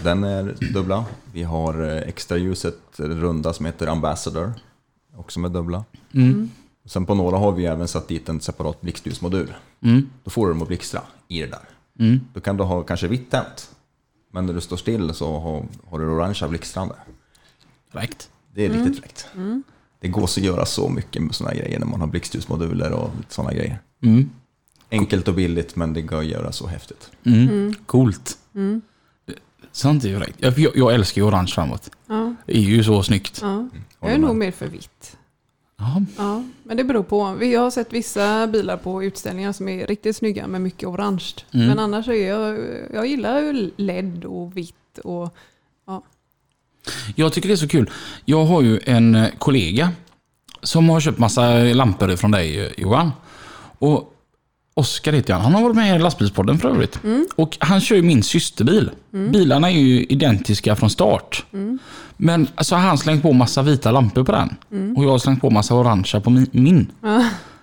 [0.03, 1.05] Den är dubbla.
[1.33, 4.53] Vi har eh, extra ljuset runda som heter Ambassador.
[5.17, 5.85] Också med dubbla.
[6.85, 9.55] Sen på några har vi även satt dit en separat blixtljusmodul.
[10.25, 12.19] Då får du dem att blixtra i det där.
[12.35, 13.71] Då kan du ha kanske vitt tänt.
[14.31, 16.95] Men när du står still så har, har du orangea blixtrande.
[17.93, 18.31] Fräckt.
[18.55, 19.27] Det är riktigt fräckt.
[20.01, 23.55] Det går att göra så mycket med sådana grejer när man har blixtljusmoduler och sådana
[23.55, 23.79] grejer.
[24.03, 24.31] Mm.
[24.91, 27.11] Enkelt och billigt men det går att göra så häftigt.
[27.25, 27.75] Mm.
[27.87, 28.39] Coolt.
[29.73, 30.37] Sånt är ju fräckt.
[30.39, 31.91] Jag, jag, jag älskar ju orange framåt.
[32.07, 33.39] ja, Det är ju så snyggt.
[33.43, 33.49] ja.
[33.49, 35.17] Jag Håller är nog mer för vitt.
[35.81, 36.03] Ja.
[36.17, 37.33] Ja, men det beror på.
[37.33, 41.35] Vi har sett vissa bilar på utställningar som är riktigt snygga med mycket orange.
[41.51, 42.59] Men annars är jag,
[42.95, 45.35] jag gillar ju LED och vitt och
[45.87, 46.03] ja.
[47.17, 47.91] Jag tycker det är så kul.
[48.25, 49.93] Jag har ju en kollega
[50.63, 53.11] som har köpt massa lampor från dig Johan.
[53.79, 54.15] Och
[54.81, 55.43] Oskar heter han.
[55.43, 56.99] Han har varit med i lastbilspodden för övrigt.
[57.37, 58.91] Och han kör ju min systerbil.
[59.33, 61.45] Bilarna är ju identiska från start.
[62.17, 64.49] Men så har han slängt på massa vita lampor på den.
[64.97, 66.87] Och jag har slängt på massa orangea på mi- min.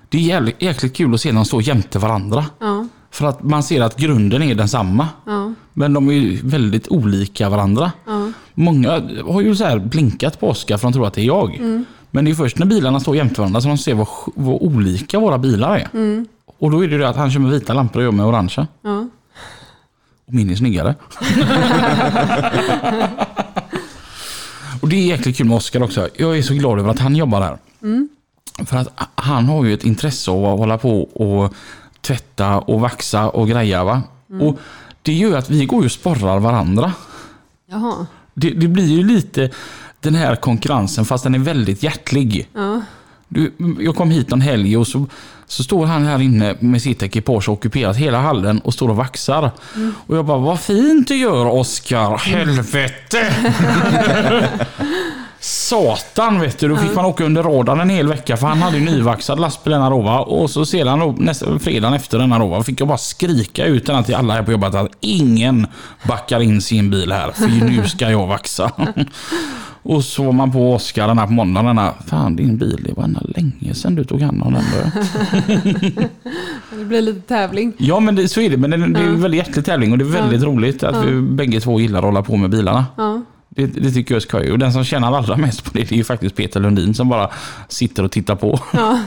[0.10, 2.46] Det är jävligt, jäkligt kul att se dem stå jämte varandra.
[2.60, 5.08] Ja, För att man ser att grunden är densamma.
[5.26, 7.92] ja, Men de är ju väldigt olika varandra.
[8.08, 8.32] ja.
[8.54, 11.60] Många har ju så här blinkat på Oskar för de tror att det är jag.
[12.12, 15.20] Men det är först när bilarna står jämte varandra som de ser vad, vad olika
[15.20, 15.88] våra bilar är.
[16.60, 18.26] Och då är det ju det att han kör med vita lampor och jag med
[18.26, 18.68] orangea.
[18.82, 19.08] ja.
[20.28, 20.96] Och min är snyggare.
[24.82, 26.10] och det är jäkligt kul med Oskar också.
[26.16, 27.58] Jag är så glad över att han jobbar där.
[28.66, 31.54] För att han har ju ett intresse av att hålla på och
[32.02, 33.84] tvätta och vaxa och greja.
[33.84, 34.02] Va?
[34.42, 34.60] Och
[35.02, 36.94] det gör ju att vi går och sporrar varandra.
[37.70, 38.06] Jaha.
[38.34, 39.52] Det, det blir ju lite
[40.00, 42.50] den här konkurrensen fast den är väldigt hjärtlig.
[42.54, 42.82] Ja.
[43.28, 45.06] Du, jag kom hit någon helg och så,
[45.48, 48.96] så står han här inne med sitt ekipage och ockuperat hela hallen och står och
[48.96, 49.52] vaxar.
[50.08, 52.18] Och jag bara, vad fint du gör Oskar.
[52.18, 53.34] Helvete!
[55.40, 58.78] Satan vet du, då fick man åka under radarn en hel vecka för han hade
[58.78, 60.20] ju nyvaxad lastbil denna då va?
[60.20, 63.86] Och så sedan då, nästa, fredagen efter denna då va, fick jag bara skrika ut
[63.86, 65.68] denna till alla här på jobbet att ingen
[66.08, 68.72] backar in sin bil här för nu ska jag vaxa.
[69.90, 71.92] Och så var man på Oskar den här på måndagen.
[72.08, 74.64] Fan din bil, det var länge sedan du tog hand om den.
[76.80, 77.74] Det blir lite tävling.
[77.78, 78.58] Ja men det, så är det.
[78.58, 81.22] Men det, det är en väldigt hjärtlig tävling och det är väldigt roligt att vi
[81.22, 82.86] bägge två gillar att hålla på med bilarna.
[82.98, 83.22] Ja.
[83.50, 84.52] Det, det tycker jag är skoj.
[84.52, 87.10] Och den som tjänar allra mest på det, det är ju faktiskt Peter Lundin som
[87.10, 87.30] bara
[87.68, 88.60] sitter och tittar på.
[88.74, 89.00] Ja.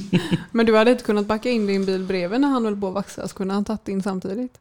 [0.52, 2.94] Men du hade inte kunnat backa in din bil bredvid när han höll på att
[2.94, 4.52] vaxa, så kunde han tagit in samtidigt?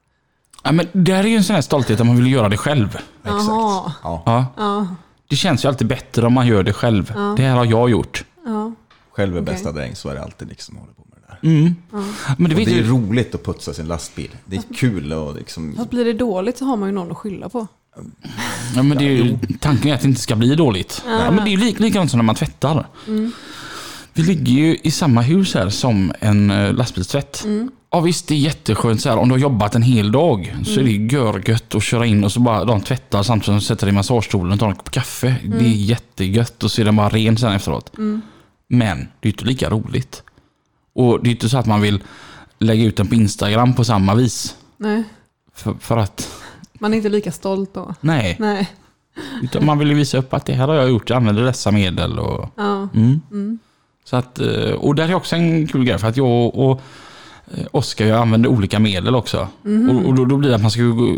[0.63, 2.57] Ja, men det här är ju en sån här stolthet att man vill göra det
[2.57, 2.87] själv.
[3.23, 3.47] Exakt.
[3.47, 3.93] Ja.
[4.03, 4.87] Ja, Ja,
[5.27, 7.13] det känns ju alltid bättre om man gör det själv.
[7.37, 8.23] Det här har jag gjort.
[8.45, 8.71] ja.
[9.11, 9.53] Själv är Okej.
[9.53, 11.49] bästa dräng, så är det alltid liksom håller på med det där.
[11.57, 11.75] Mm.
[12.37, 12.89] Men det Och vet det är ju...
[12.89, 14.29] roligt att putsa sin lastbil.
[14.45, 15.73] Det är kul och liksom...
[15.77, 17.67] Fast blir det dåligt så har man ju någon att skylla på.
[18.75, 21.03] Ja, men det är ju, tanken är att det inte ska bli dåligt.
[21.05, 22.87] Ja, men det är ju lik, likadant som när man tvättar.
[24.13, 27.45] Vi ligger ju i samma hus här som en eh, lastbilstvätt.
[27.95, 29.17] Ja visst, det är jätteskönt så här.
[29.17, 32.31] Om du har jobbat en hel dag så är det görgött att köra in och
[32.31, 34.91] så bara de tvättar samtidigt som de sätter dig i massagestolen och tar en kopp
[34.91, 35.35] kaffe.
[35.43, 37.91] Det är jättegött och så är den bara ren sen efteråt.
[38.67, 40.23] Men det är inte lika roligt.
[40.93, 42.03] Och det är inte så att man vill
[42.59, 44.55] lägga ut den på Instagram på samma vis.
[44.77, 45.03] Nej,
[45.53, 46.29] För, för att,
[46.79, 47.95] man är inte lika stolt då.
[48.01, 48.35] nej.
[48.39, 48.69] Nej.
[49.43, 51.71] Utan man vill ju visa upp att det här har jag gjort, jag använder dessa
[51.71, 52.19] medel.
[52.19, 52.87] Och, Ja.
[52.95, 53.59] mm.
[54.03, 56.81] Så att, eh, och där är också en kul grej för att jag och
[57.71, 59.47] Oskar jag använder olika medel också.
[59.89, 61.15] Och, och då, då blir det att man ska gå,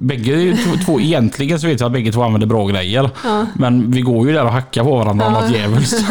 [0.00, 3.10] bägge två, egentligen så vet jag att bägge två använder bra grejer.
[3.54, 6.04] Men vi går ju där och hackar på varandra om något djävulskt.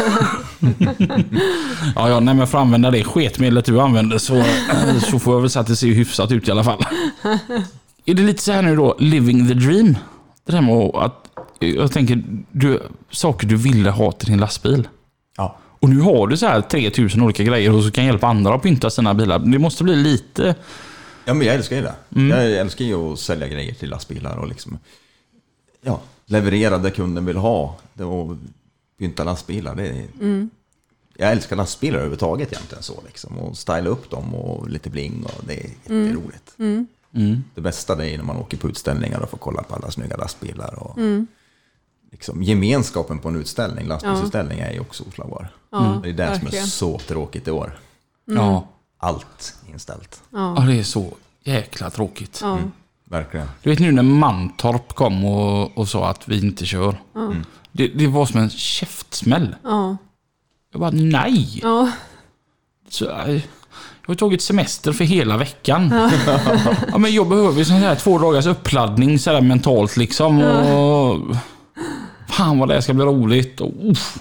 [1.94, 5.34] ja, ja, nej men för att använda det sketmedlet du använder så, eh, så får
[5.34, 6.84] jag väl säga att det ser hyfsat ut i alla fall.
[8.04, 9.96] Är det lite så här nu då, living the dream?
[10.46, 14.88] Det där med att, jag tänker, du, saker du ville ha till din lastbil.
[15.86, 15.90] Ja.
[15.90, 18.62] Och nu har du så här 3000 olika grejer och så kan hjälpa andra att
[18.62, 19.38] pynta sina bilar.
[19.38, 20.54] Det måste bli lite...
[21.24, 21.94] Ja, men jag älskar ju det.
[22.14, 22.30] Mm.
[22.30, 24.78] Jag älskar ju att sälja grejer till lastbilar och liksom...
[25.82, 27.76] Ja, leverera det kunden vill ha.
[27.98, 28.36] Och
[28.98, 29.74] pynta lastbilar.
[29.74, 30.04] Det är,
[31.16, 33.38] Jag älskar lastbilar överhuvudtaget egentligen så liksom.
[33.38, 36.54] Och styla upp dem och lite bling och det är jätteroligt.
[36.58, 36.86] Mm.
[37.54, 40.16] Det bästa det är när man åker på utställningar och får kolla på alla snygga
[40.16, 40.78] lastbilar.
[40.78, 40.98] Och
[42.10, 45.48] liksom, gemenskapen på en utställning, lastbilsutställning, är ju också oslagbar.
[45.70, 47.78] Ja, Det är det som är så tråkigt i år.
[48.24, 48.66] Ja.
[48.98, 50.22] Allt inställt.
[50.30, 51.12] ja, det är så
[51.44, 52.38] jäkla tråkigt.
[52.42, 52.58] Ja.
[53.04, 53.48] Verkligen.
[53.62, 56.94] Du vet nu när Mantorp kom och, och sa att vi inte kör.
[57.72, 59.56] Det, det var som en käftsmäll.
[59.64, 59.96] Ja.
[60.72, 61.60] Jag bara nej.
[61.62, 61.90] Ja.
[62.88, 63.32] Så, eh,
[64.02, 65.90] jag har tagit semester för hela veckan.
[66.92, 66.98] Ja.
[66.98, 70.42] men jag behöver ju sån här två dagars uppladdning så här mentalt liksom.
[70.42, 71.36] Och,
[72.28, 73.60] fan vad det här ska bli roligt.
[73.60, 74.18] Och, uff.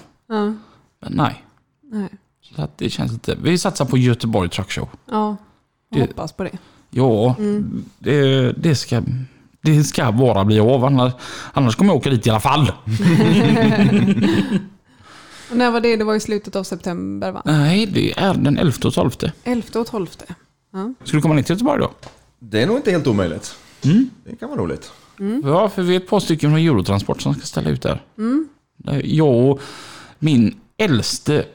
[1.09, 1.43] Nej.
[1.81, 2.09] Nej.
[2.55, 3.37] Så att det känns inte.
[3.41, 4.89] Vi satsar på Göteborg Truck Show.
[5.11, 5.35] Ja.
[5.91, 6.57] Det- hoppas på det.
[6.89, 7.35] Ja,
[7.99, 9.01] det, det, ska,
[9.61, 10.85] det ska bara bli av.
[10.85, 11.13] Annars,
[11.53, 12.71] annars kommer jag åka dit i alla fall.
[15.51, 15.95] Och när var det?
[15.95, 17.41] Det var i slutet av september va?
[17.45, 19.11] Nej, det är den 11 och 12.
[19.43, 20.07] 11 och 12.
[20.71, 20.93] Ja.
[21.03, 21.91] Ska du komma ner till Göteborg då?
[22.39, 23.55] Det är nog inte helt omöjligt.
[23.83, 24.09] Mm.
[24.25, 24.91] Det kan vara roligt.
[25.43, 28.01] Ja, för vi är ett par stycken från Eurotransport som ska ställa ut där.
[29.03, 29.61] Jag och
[30.19, 31.45] min äldste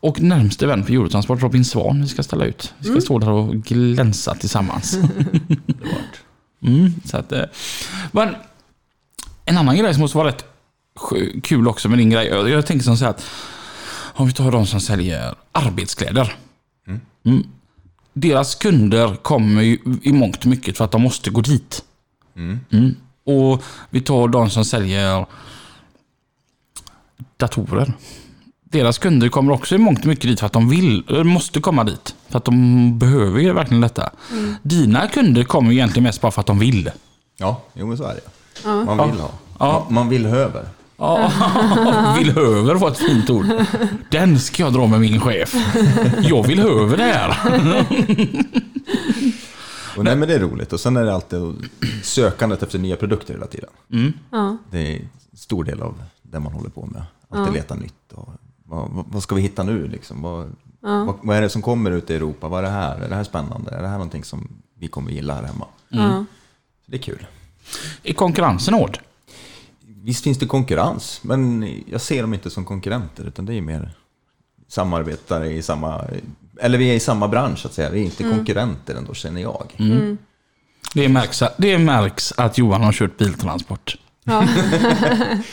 [0.00, 2.74] och närmste vän på Eurotransport, Robin Svan, vi ska ställa ut.
[2.78, 4.94] Vi ska stå där och glänsa tillsammans.
[6.62, 7.42] mm, så att, eh,
[8.12, 8.34] men
[9.44, 10.44] en annan grej som måste vara rätt
[11.42, 12.26] kul också med din grej.
[12.26, 13.24] Jag, tänker som så här att
[13.92, 16.36] om vi tar de som säljer arbetskläder.
[17.24, 17.46] Mm.
[18.12, 21.84] Deras kunder kommer ju i mångt och mycket för att de måste gå dit.
[22.36, 22.94] Mm.
[23.24, 25.26] Och vi tar de som säljer
[27.36, 27.92] datorer.
[28.76, 31.60] Deras kunder kommer också i mångt och mycket dit för att de vill, eller måste
[31.60, 32.14] komma dit.
[32.28, 34.10] För att de behöver ju verkligen detta.
[34.62, 36.90] Dina kunder kommer ju egentligen mest bara för att de vill.
[37.36, 38.20] Ja, jo men så är det.
[38.68, 39.30] Man vill ha.
[39.58, 39.86] Ja.
[39.90, 40.68] Man, vill höver.
[40.96, 41.32] Ja,
[42.18, 43.46] vill över var ett fint ord.
[44.10, 45.54] Den ska jag dra med min chef.
[46.20, 47.36] Jag vill över det här.
[49.96, 50.72] Och nej, men det är roligt.
[50.72, 51.40] Och sen är det alltid
[52.02, 53.70] sökandet efter nya produkter hela tiden.
[54.30, 54.56] Ja.
[54.70, 57.02] Det är en stor del av det man håller på med.
[57.30, 58.12] Alltid leta nytt.
[58.14, 58.28] Och
[58.66, 59.88] vad, vad- ska vi hitta nu?
[59.88, 60.22] Liksom?
[60.22, 62.48] Vad, vad, vad är det som kommer ut i Europa?
[62.48, 62.98] Vad är det här?
[63.00, 63.70] Är det här spännande?
[63.70, 64.48] Är det här någonting som
[64.78, 65.66] vi kommer gilla här hemma?
[65.88, 66.24] Ja.
[66.84, 67.26] Så det är kul.
[68.02, 68.98] Är konkurrensen hård?
[69.86, 73.94] Visst finns det konkurrens, men jag ser dem inte som konkurrenter, utan det är mer
[74.68, 76.04] samarbetare i samma...
[76.60, 77.90] Eller vi är i samma bransch, så att säga.
[77.90, 79.66] Vi är inte konkurrenter ändå, känner jag.
[80.94, 83.96] Det märks, det märks att Johan har kört biltransport.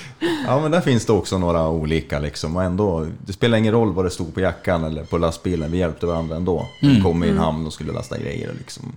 [0.48, 2.56] Ja, men där finns det också några olika liksom.
[2.56, 5.72] Och ändå, det spelar ingen roll vad det stod på jackan eller på lastbilen.
[5.72, 6.68] Vi hjälpte varandra ändå.
[6.82, 8.94] Vi kom i en hamn och skulle lasta grejer liksom.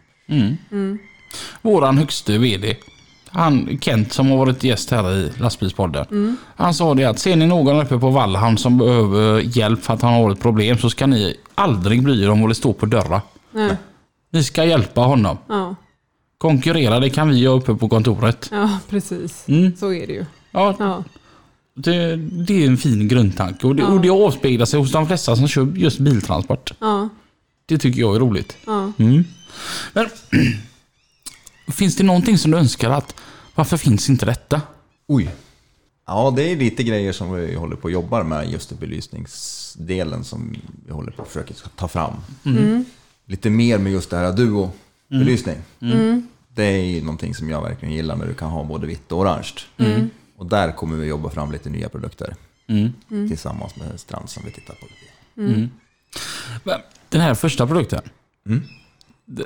[1.63, 2.77] Våran högste VD,
[3.29, 6.37] han, Kent som har varit gäst här i lastbilspodden.
[6.57, 10.03] Han sa det att ser ni någon uppe på Vallhamn som behöver hjälp för att
[10.03, 12.87] han har ett problem så ska ni aldrig bry er om vad det står på
[12.87, 13.21] dörrar.
[13.51, 13.77] Nej.
[14.31, 15.39] Ni ska hjälpa honom.
[15.49, 15.75] Ja.
[16.39, 18.49] Konkurrera, det kan vi göra uppe på kontoret.
[18.53, 19.45] ja, precis.
[19.49, 19.77] Mm.
[19.77, 20.25] Så är det ju.
[20.51, 21.05] Ja, Ja.
[21.75, 23.89] det, det är en fin grundtanke och det, Ja.
[23.89, 26.73] och det avspeglar sig hos de flesta som kör just biltransport.
[26.81, 27.09] Ja.
[27.67, 28.57] Det tycker jag är roligt.
[28.67, 28.93] Ja.
[28.99, 29.25] Mm.
[29.93, 30.09] Men,
[31.73, 33.15] finns det någonting som du önskar att
[33.55, 34.61] varför finns inte detta?
[35.09, 35.31] Oj.
[36.07, 40.25] Ja, det är lite grejer som vi håller på att jobba med, just i belysningsdelen
[40.25, 42.13] som vi håller på att försöka ta fram.
[43.27, 44.33] Lite mer med just det här
[45.09, 45.57] duo-belysning.
[46.55, 49.19] Det är ju någonting som jag verkligen gillar när du kan ha både vitt och
[49.19, 49.53] orange.
[50.37, 52.35] Och där kommer vi jobba fram lite nya produkter.
[53.29, 54.87] Tillsammans med Strand som vi tittar på.
[56.65, 58.01] Men Den här första produkten.
[58.47, 58.63] Mm.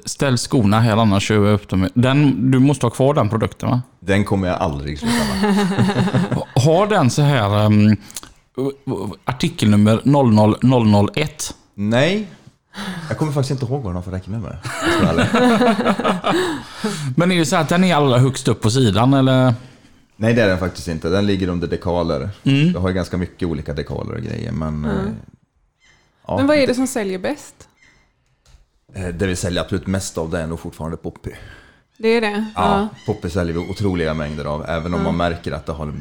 [0.04, 1.88] Ställ skorna här annars kör jag upp dem.
[1.94, 3.82] Den, du måste ha kvar den produkten va?
[4.00, 5.56] Den kommer jag aldrig sluta med.
[6.64, 7.96] Har den så här um,
[9.24, 11.54] artikelnummer 00001?
[11.74, 12.26] Nej,
[13.08, 14.58] jag kommer faktiskt inte ihåg vad den har för räknenummer.
[14.82, 16.34] Jag ska vara ärlig.
[17.16, 19.54] Men är det så att den är allra högst upp på sidan eller?
[20.16, 21.08] Nej, det är den faktiskt inte.
[21.08, 22.28] Den ligger under dekaler.
[22.44, 22.70] Mm.
[22.72, 24.84] Jag har ju ganska mycket olika dekaler och grejer, men...
[24.84, 24.90] eh,
[26.26, 27.54] Ja, Men vad är det som säljer bäst?
[28.94, 31.30] eh, Det vi säljer absolut mest av det är nog fortfarande Poppy.
[31.98, 32.44] Det är det?
[32.54, 35.94] Ja, Poppy säljer vi otroliga mängder av, även om man märker att det har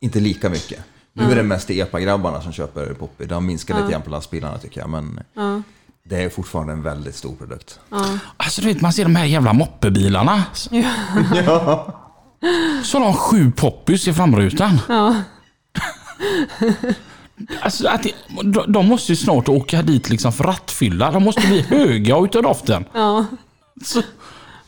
[0.00, 0.80] inte lika mycket.
[1.12, 3.24] Nu är det mest EPA-grabbarna som köper Poppy.
[3.24, 5.62] Det har minskat lite grann på lastbilarna tycker jag, men Ja.
[6.04, 7.80] det är fortfarande en väldigt stor produkt.
[7.90, 8.18] Ja.
[8.36, 10.44] Alltså du vet man ser de här jävla moppebilarna.
[10.70, 11.94] Ja.
[12.84, 14.78] Så har de sju poppys i framrutan.
[14.88, 15.14] Ja.
[17.60, 18.06] Alltså, att
[18.44, 21.10] de- de måste ju snart åka dit liksom för rattfylla.
[21.10, 22.84] De måste bli höga utav doften.
[22.94, 23.24] ja.
[23.84, 24.02] Så,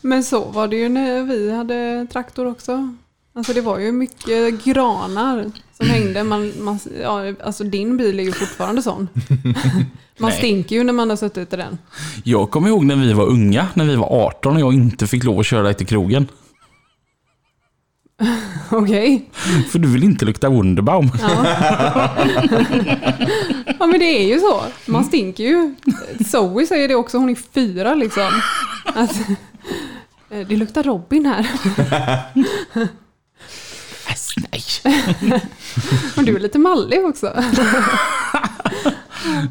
[0.00, 2.94] Men så var det ju när vi hade traktor också.
[3.34, 6.24] Alltså det var ju mycket granar som hängde.
[6.24, 9.08] Man, man, ja, alltså din bil är ju fortfarande sån.
[10.18, 11.78] Man stinker ju när man har suttit i den.
[12.24, 15.24] Jag kommer ihåg när vi var unga, när vi var 18 och jag inte fick
[15.24, 16.28] lov att köra dig till krogen.
[18.70, 19.30] Okej.
[19.70, 21.10] För du vill inte lukta Wunderbaum.
[21.20, 21.28] Ja.
[23.78, 24.62] ja men det är ju så.
[24.86, 25.74] Man stinker ju.
[26.26, 28.30] Zoe säger det också, hon är fyra liksom.
[30.30, 31.46] Eh, det luktar Robin här.
[34.12, 34.62] Ass, Nej.
[36.16, 37.36] Och du är lite mallig också.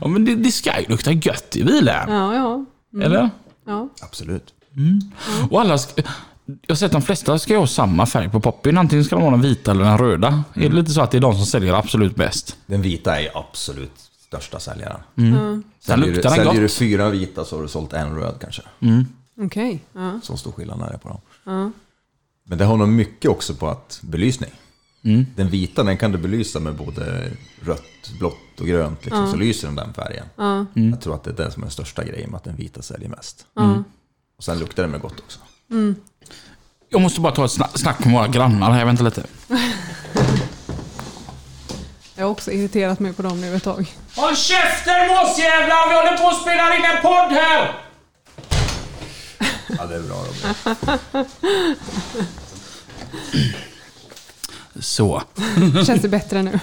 [0.02, 2.10] Ja, men det, det ska ju lukta gött i bilen.
[2.10, 2.65] Ja, ja.
[3.04, 3.30] Eller?
[3.65, 3.89] ja.
[4.02, 4.54] Absolut.
[5.50, 6.02] Och alla ska,
[6.45, 8.78] jag har sett de flesta ska ha samma färg på poppyn.
[8.78, 10.43] Antingen ska de ha den vita eller den röda.
[10.54, 12.58] Är det lite så att det är de som säljer absolut bäst?
[12.65, 13.91] Den vita är absolut
[14.28, 15.00] största säljaren.
[15.15, 18.36] Sen Säljer, luktar du, den säljer du fyra vita så har du sålt en röd
[18.41, 18.62] kanske.
[19.41, 19.84] Okej.
[19.93, 20.19] Ja.
[20.24, 21.21] Så stor skillnad är det på dem.
[21.43, 21.71] Ja.
[22.51, 24.49] Men det har nog mycket också på att belysning.
[25.03, 25.25] Mm.
[25.35, 29.05] Den vita den kan du belysa med både rött, blått och grönt.
[29.05, 30.25] Liksom, Så lyser den den färgen.
[30.35, 30.65] Ja.
[30.73, 32.81] Jag tror att det är det som är den största grejen med att den vita
[32.81, 33.45] säljer mest.
[33.53, 33.83] Ja.
[34.37, 35.39] Och sen luktar den med gott också.
[36.89, 38.85] Jag måste bara ta ett sna- snack med våra grannar här.
[38.85, 39.23] Vänta lite.
[42.15, 43.95] Jag har också irriterat mig på dem nu ett tag.
[44.15, 45.89] Håll käften måsjävlar!
[45.89, 47.90] Vi håller på att spela in en podd här!
[49.77, 51.25] Ja, det är bra Robin.
[54.79, 55.21] Så.
[55.86, 56.60] Känns det bättre nu?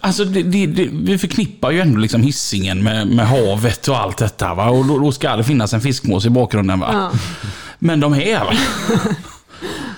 [0.00, 4.16] Alltså, det, det, det, vi förknippar ju ändå liksom hissingen med, med havet och allt
[4.16, 4.54] detta.
[4.54, 4.70] Va?
[4.70, 6.80] Och då, då ska det finnas en fiskmås i bakgrunden.
[6.80, 6.88] Va?
[6.92, 7.18] Ja.
[7.78, 8.52] Men de här, va?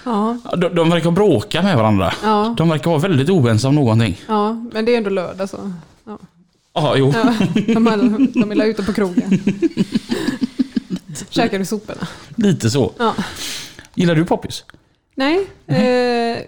[0.05, 0.37] Ja.
[0.57, 2.13] de, de verkar bråka med varandra.
[2.23, 2.55] Ja.
[2.59, 4.21] De verkar vara väldigt oense om någonting.
[4.29, 5.73] ja, men det är ändå lördag så.
[6.07, 6.19] Ja.
[6.75, 7.13] Ja, jo.
[7.17, 7.35] Ja,
[7.75, 9.41] de, är, de är ute på krogen.
[11.31, 12.09] Käkar du soporna?
[12.37, 12.93] Lite så.
[12.99, 13.15] Ja.
[13.95, 14.65] Gillar du poppis?
[15.15, 16.43] Nej, eh,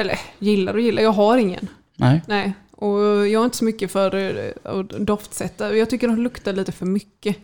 [0.00, 1.02] eller gillar och gillar.
[1.02, 1.68] Jag har ingen.
[1.96, 2.22] Nej.
[2.26, 2.98] Nej, och
[3.28, 5.76] jag är inte så mycket för eh, att doftsätta.
[5.76, 7.36] Jag tycker de luktar lite för mycket.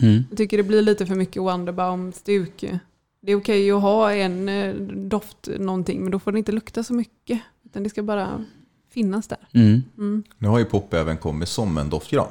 [0.00, 0.24] Mm.
[0.30, 2.64] Jag tycker det blir lite för mycket Wonderbaum-stuk.
[3.22, 6.82] Det är okej att ha en eh, doft någonting, men då får det inte lukta
[6.82, 7.40] så mycket.
[7.64, 8.44] Utan det ska bara
[8.90, 9.38] finnas där.
[9.52, 10.22] Mm.
[10.38, 12.28] Nu har ju Pop även kommit som en doftgran.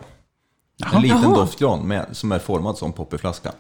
[0.77, 0.95] Jaha.
[0.95, 1.35] En liten Jaha.
[1.35, 3.51] doftgran med, som är formad som poppyflaska.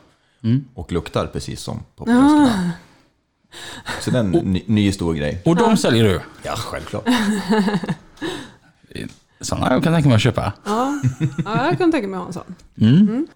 [0.45, 0.65] Mm.
[0.73, 2.71] Och luktar precis som poppyflaska.
[4.01, 5.41] Så det är en ny, ny stor grej.
[5.45, 6.21] Och de säljer du?
[6.43, 7.03] Ja, självklart.
[9.41, 10.53] Sådana jag kan tänka mig att köpa.
[10.65, 11.01] Ja,
[11.45, 12.55] ja jag kan tänka mig att ha en sån.
[12.81, 13.27] Mm.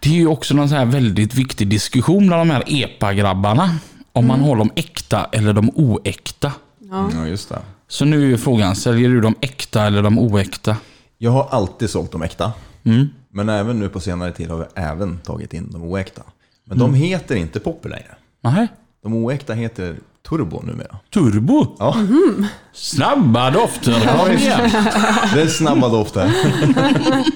[0.00, 3.70] Det är ju också någon så här väldigt viktig diskussion bland de här EPA-grabbarna.
[4.12, 6.52] Om man har de äkta eller de oäkta.
[6.90, 7.10] Ja.
[7.14, 7.58] Ja, just det.
[7.88, 10.76] Så nu är ju frågan, säljer du de äkta eller de oäkta?
[11.18, 12.52] Jag har alltid sålt de äkta.
[12.84, 13.08] Mm.
[13.30, 16.22] Men även nu på senare tid har vi även tagit in de oäkta.
[16.66, 16.92] Men Mm.
[16.92, 18.14] de heter inte Poppy längre.
[18.40, 18.68] Nej.
[19.02, 19.96] De oäkta heter
[20.28, 20.98] Turbo numera.
[21.14, 21.76] Turbo?
[21.78, 21.96] Ja,
[22.72, 24.30] Snabba dofter.
[24.32, 24.70] Igen.
[25.34, 26.32] det är snabba dofter.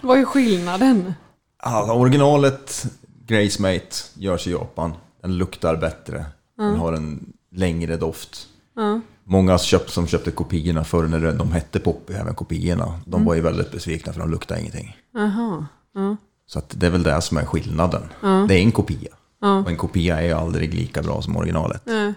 [0.00, 1.14] Vad är skillnaden?
[1.62, 2.86] Alltså, originalet
[3.26, 4.92] Grace Mate görs i Japan.
[5.22, 6.24] Den luktar bättre.
[6.58, 8.46] Den har en längre doft.
[8.76, 9.00] Ja.
[9.24, 13.40] Många köpt, som köpte kopiorna förr när de hette Poppy, även kopiorna, de var ju
[13.40, 14.96] väldigt besvikna för de luktade ingenting.
[15.18, 15.66] Aha.
[15.94, 16.16] Ja.
[16.50, 18.02] Så att det är väl det som är skillnaden.
[18.48, 19.10] Det är en kopia.
[19.40, 21.82] Och en kopia är ju aldrig lika bra som originalet.
[21.84, 22.14] Nej.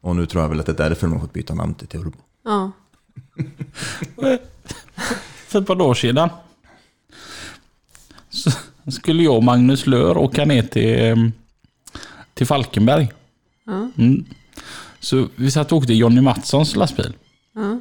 [0.00, 1.86] Och nu tror jag väl att det är därför de har fått byta namn till
[1.88, 2.18] Turbo.
[2.44, 2.70] Ja.
[5.48, 6.28] För ett par dagar sedan
[8.30, 8.50] så
[8.90, 11.32] skulle jag och Magnus Lör åka ner till, em,
[12.34, 13.12] till Falkenberg.
[13.66, 13.90] Ja.
[13.96, 14.24] Mm.
[15.00, 17.16] Så vi satt och åkte Jonny Mattssons lastbil.
[17.54, 17.80] Ja.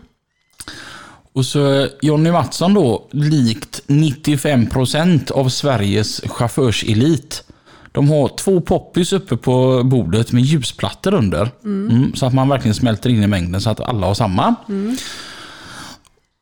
[1.33, 7.43] Och så Jonny Mattsson då, likt 95% av Sveriges chaufförselit.
[7.91, 11.49] De har två poppis uppe på bordet med ljusplattor under.
[11.63, 14.55] Mm, så att man verkligen smälter in i mängden så att alla har samma.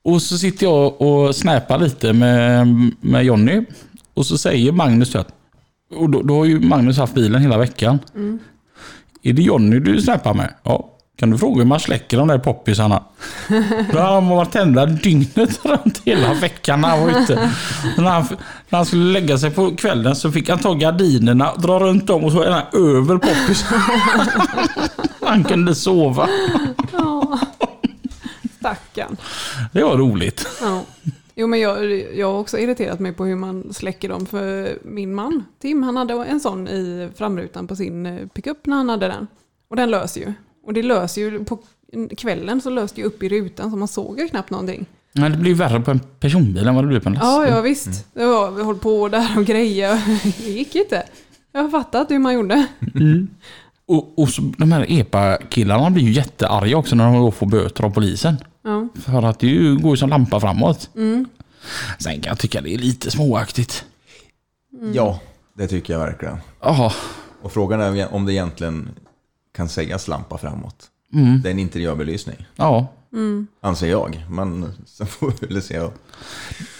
[0.03, 2.67] Och så sitter jag och snäpar lite med,
[3.01, 3.65] med Jonny.
[4.13, 5.27] Och så säger Magnus att,
[5.95, 7.99] och då, då har ju Magnus haft bilen hela veckan.
[9.23, 10.53] Är det Jonny du snäpar med?
[10.63, 10.97] Ja.
[11.17, 13.03] Kan du fråga hur man släcker de där poppisarna?
[13.91, 17.51] Då har han varit tända dygnet runt hela veckan när han var ute.
[17.97, 18.25] När han,
[18.69, 22.23] när han skulle lägga sig på kvällen så fick han ta gardinerna, dra runt dem
[22.23, 23.81] och så är han över poppisarna.
[25.21, 26.29] Han kunde sova.
[28.59, 29.17] Stackarn.
[29.71, 30.47] Det var roligt.
[30.61, 30.83] Ja.
[31.35, 34.25] Jo, men jag, jag har också irriterat mig på hur man släcker dem.
[34.25, 38.75] För min man, Tim, han hade en sån i framrutan på sin eh, pickup när
[38.75, 39.27] han hade den.
[39.69, 40.33] Och den löser ju.
[40.63, 41.59] Och det löser ju, på
[42.17, 44.85] kvällen så löste det ju upp i rutan så man såg ju knappt någonting.
[45.13, 47.55] Men det blir värre på en personbil än vad det blir på en Ja, lastbil.
[47.55, 48.05] ja visst.
[48.13, 50.01] Det var, vi höll på där och grejer.
[50.43, 51.03] Det gick inte.
[51.51, 52.67] Jag har fattat hur man gjorde.
[53.85, 57.83] Och, och så, de här EPA-killarna blir ju jättearga också när de då får böter
[57.83, 58.35] av polisen.
[58.63, 58.87] Ja.
[59.01, 60.89] För att det ju går ju som lampa framåt.
[61.99, 63.85] Sen kan jag tycka det är lite småaktigt.
[64.93, 65.19] Ja,
[65.53, 66.37] det tycker jag verkligen.
[66.61, 66.91] Jaha.
[67.41, 68.89] Och frågan är om det egentligen
[69.55, 70.87] kan sägas lampa framåt.
[71.43, 72.87] Det är en interiörbelysning, Ja.
[73.61, 74.25] anser jag.
[74.29, 75.79] Men sen får vi väl se.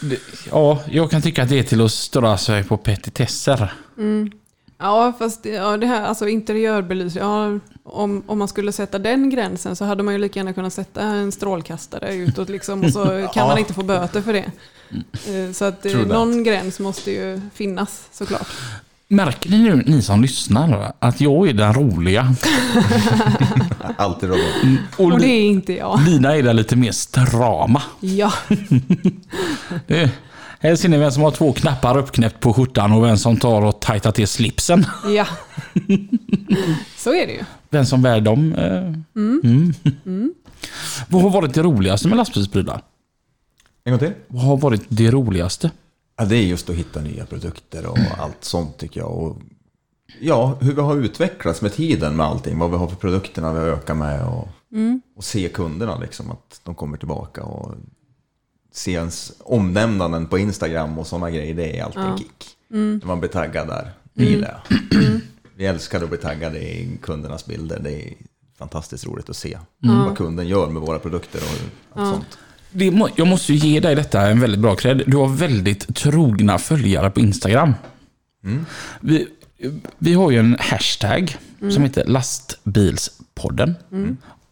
[0.02, 0.18] Det,
[0.52, 3.74] ja, jag kan tycka att det är till att störa sig på petitesser.
[4.78, 9.30] Ja, fast det- ja, det här, alltså interiörbelysning, ja, om, om man skulle sätta den
[9.30, 13.06] gränsen så hade man ju lika gärna kunnat sätta en strålkastare utåt liksom och så
[13.06, 13.48] kan Ja.
[13.48, 14.52] man inte få böter för det.
[15.28, 18.48] Eh, Så att eh, någon gräns måste ju finnas såklart.
[19.12, 22.36] Märker ni nu, ni som lyssnar, att jag är den roliga?
[23.98, 24.78] Alltid Robin.
[24.98, 26.02] Och, Och det är inte jag.
[26.06, 27.82] Lina är den lite mer strama.
[28.00, 28.34] Ja,
[29.88, 30.12] Det,
[30.60, 33.62] här ser ni vem som har två knappar uppknäppt på skjortan och vem som tar
[33.62, 34.86] och tajtar till slipsen.
[35.16, 35.28] ja.
[36.98, 37.44] Så är det ju.
[37.70, 38.56] Vem som bär dem.
[38.56, 38.94] Eh.
[39.16, 40.34] Mm.
[41.08, 42.82] Vad har varit det roligaste med lastbilsprylar?
[43.84, 44.14] En gång till.
[44.28, 45.72] Vad har varit det roligaste?
[46.22, 49.12] Ja, det är just att hitta nya produkter och allt sånt tycker jag.
[49.12, 49.38] Och
[50.20, 52.60] ja, hur vi har utvecklats med tiden med allting.
[52.60, 54.26] Vad vi har för produkterna vi har ökat med.
[54.26, 54.48] Och,
[55.16, 57.44] och se kunderna liksom, att de kommer tillbaka.
[57.44, 57.76] Och
[58.72, 61.56] se ens omnämnanden på Instagram och sådana grejer.
[61.56, 62.58] Det är alltid en kick.
[63.00, 63.92] När man blir taggad där.
[64.14, 64.78] Det gillar jag.
[65.56, 67.80] Vi älskar att bli taggade i kundernas bilder.
[67.84, 68.14] Det är
[68.58, 72.38] fantastiskt roligt att se vad kunden gör med våra produkter och allt sånt.
[72.72, 75.04] Det jag måste ju ge dig detta en väldigt bra cred.
[75.08, 77.74] Du har väldigt trogna följare på Instagram.
[79.00, 79.28] Vi,
[79.98, 81.36] vi har ju en hashtag
[81.72, 83.76] som heter lastbilspodden.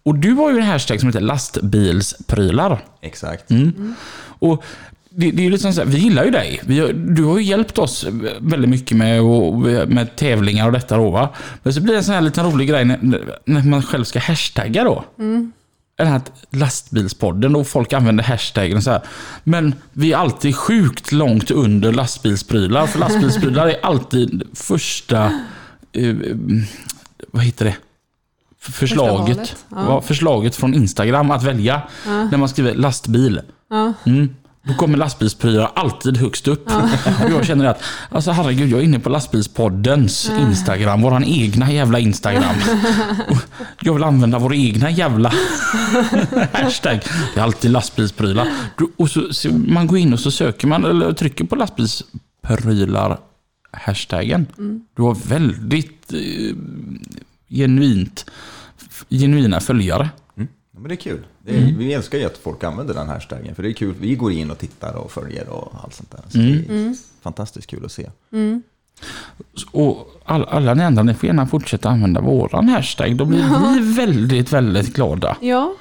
[0.04, 2.84] Och du har ju en hashtag som heter lastbilsprylar.
[3.02, 3.52] Exakt.
[4.40, 4.64] Och
[5.10, 6.62] det, det är ju liksom så här, vi gillar ju dig.
[6.64, 8.06] Vi, du har ju hjälpt oss
[8.40, 11.30] väldigt mycket med, och, med tävlingar och detta då va.
[11.64, 14.20] Men så blir det en sån här liten rolig grej när, när man själv ska
[14.20, 15.04] hashtagga då.
[16.00, 19.02] Den här lastbilspodden och folk använder hashtaggen så här.
[19.44, 22.88] Men vi är alltid sjukt långt under lastbilsprylar.
[22.88, 25.26] För lastbilsprylar är alltid första...
[25.92, 26.16] eh,
[27.32, 27.76] vad heter det?
[28.60, 29.38] Förslaget.
[29.38, 29.78] valet, ja.
[29.88, 31.82] Ja, förslaget från Instagram att välja.
[32.06, 33.42] När man skriver lastbil.
[33.70, 33.94] Ja.
[34.06, 34.36] Mm.
[34.64, 36.72] Då kommer lastbilsprylar alltid högst upp.
[37.24, 42.00] Och jag känner att, alltså herregud, jag är inne på lastbilspoddens Instagram, våran egna jävla
[42.00, 42.56] Instagram.
[43.82, 45.30] Jag vill använda vår egna jävla
[46.54, 47.00] hashtag.
[47.34, 48.48] Det är alltid lastbilsprylar.
[48.98, 53.20] Och så, så man går in och så söker man, eller trycker på lastbilsprylar
[53.72, 54.48] hashtaggen.
[54.96, 56.56] Du har väldigt eh,
[57.50, 58.26] genuint,
[59.10, 60.10] genuina följare.
[60.36, 60.44] Ja,
[60.80, 61.26] men det är kul.
[61.50, 63.56] Det är, Vi älskar ju att folk använder den hashtaggen.
[63.56, 63.96] För det är kul.
[64.00, 66.22] Vi går in och tittar och följer och allt sånt där.
[66.30, 68.10] Så det är fantastiskt kul att se.
[69.72, 73.16] Och all, alla ni andra, ni får gärna fortsätta använda våran hashtag.
[73.16, 75.38] Då blir vi väldigt, väldigt glada.
[75.42, 75.76] Ja,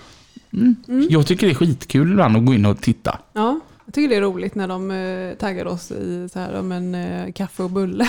[1.10, 3.18] Jag tycker det är skitkul ibland att gå in och titta.
[3.32, 3.60] ja.
[3.84, 6.94] Jag tycker det är roligt när de eh, taggar oss i så här, om en
[6.94, 8.08] eh, kaffe och bulle.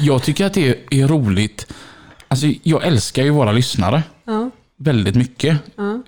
[0.00, 1.72] Jag tycker att det är roligt.
[2.28, 5.58] Alltså, jag älskar ju våra lyssnare Ja, väldigt mycket.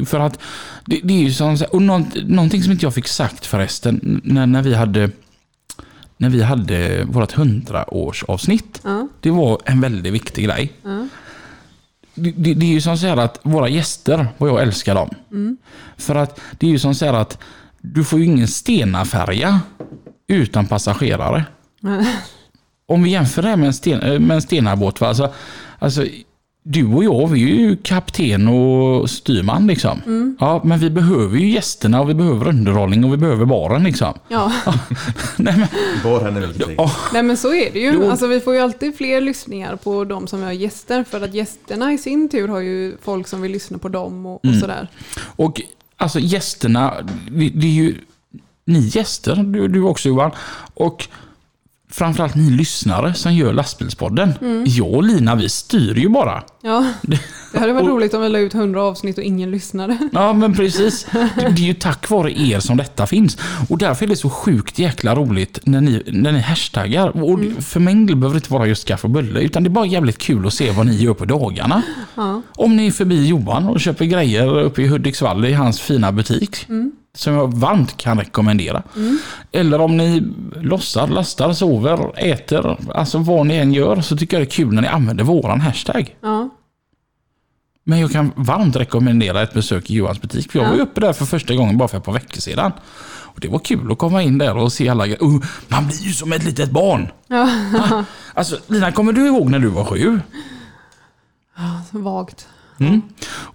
[0.07, 0.39] För att
[0.87, 4.47] det, det är ju som, och nånt, någonting som inte jag fick sagt förresten, när,
[4.47, 5.11] när vi hade
[6.17, 8.81] när vi hade vårt hundraårsavsnitt.
[8.85, 10.73] ja, Det var en väldigt viktig grej.
[10.83, 11.09] ja.
[12.15, 15.11] Det, det, det är ju som så att våra gäster, vad jag älskar dem.
[15.97, 17.39] För att det är ju som så att
[17.81, 19.61] du får ju ingen stenafärja
[20.27, 21.45] utan passagerare.
[22.87, 25.01] Om vi jämför det här med en, sten, eh, med en stenarbåt.
[25.01, 25.09] Va?
[25.09, 25.33] Alltså,
[25.79, 26.07] alltså,
[26.67, 30.01] du och jag, vi är ju kapten och styrman liksom.
[30.41, 34.15] Ja, men vi behöver ju gästerna och vi behöver underhållning och vi behöver baren liksom.
[34.29, 34.53] ja.
[35.37, 35.69] Nej, men,
[36.03, 36.75] Baren är väldigt viktig.
[36.79, 37.93] ja, Nej men så är det ju.
[37.93, 38.11] Jo.
[38.11, 41.05] Alltså, vi får ju alltid fler lyssningar på de som vi har gäster.
[41.05, 44.45] För att gästerna i sin tur har ju folk som vill lyssna på dem och,
[44.45, 44.89] och sådär.
[45.37, 45.61] Och
[45.97, 46.95] alltså gästerna,
[47.31, 47.95] det, det är ju
[48.65, 50.31] ni gäster, du, du också Johan.
[50.75, 51.09] Och
[51.99, 54.33] framförallt ni lyssnare som gör lastbilspodden.
[54.67, 56.43] Jag och Lina, vi styr ju bara.
[56.63, 56.87] Ja,
[57.53, 59.99] det hade varit Och- roligt om vi la ut 100 avsnitt och ingen lyssnade.
[60.13, 61.07] Ja, men precis.
[61.13, 63.39] Det, det är ju tack vare er som detta finns.
[63.69, 67.09] Och därför är det så sjukt jäkla roligt när ni, när ni hashtaggar.
[67.25, 69.71] Och för min del behöver det inte vara just kaffe och bulle, utan det är
[69.71, 71.83] bara jävligt kul att se vad ni gör på dagarna.
[72.15, 76.13] Ja, Om ni är förbi Johan och köper grejer uppe i Hudiksvall i hans fina
[76.13, 76.67] butik.
[77.17, 78.83] Som jag varmt kan rekommendera.
[79.53, 80.23] Eller om ni
[80.61, 82.79] lossar, lastar, sover, äter.
[82.95, 85.61] Alltså vad ni än gör så tycker jag det är kul när ni använder våran
[85.61, 86.17] hashtag.
[86.21, 86.49] ja,
[87.85, 90.53] Men jag kan varmt rekommendera ett besök i Johans butik.
[90.53, 90.71] För jag Ja.
[90.73, 92.73] var uppe där för första gången bara för ett par veckor sedan.
[93.35, 95.21] Och det var kul att komma in där och se alla grejer.
[95.23, 97.09] Oh, man blir ju som ett litet barn.
[97.29, 98.05] ja.
[98.35, 100.21] Alltså Lina, kommer du ihåg när du var sju?
[101.91, 102.49] vagt.
[102.81, 103.03] Mm.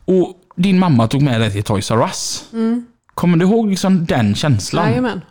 [0.06, 2.44] Och din mamma tog med dig till Toys R Us.
[3.20, 4.90] Kommer du ihåg liksom den känslan?
[4.90, 5.22] Jajamän.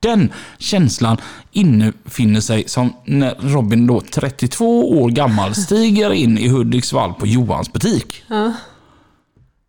[0.00, 1.16] Den känslan
[1.52, 7.72] infinner sig som när Robin då 32 år gammal stiger in i Hudiksvall på Johans
[7.72, 8.24] butik.
[8.28, 8.52] Ja.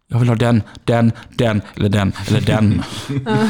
[0.08, 2.84] Jag vill ha den, den, den eller den eller den.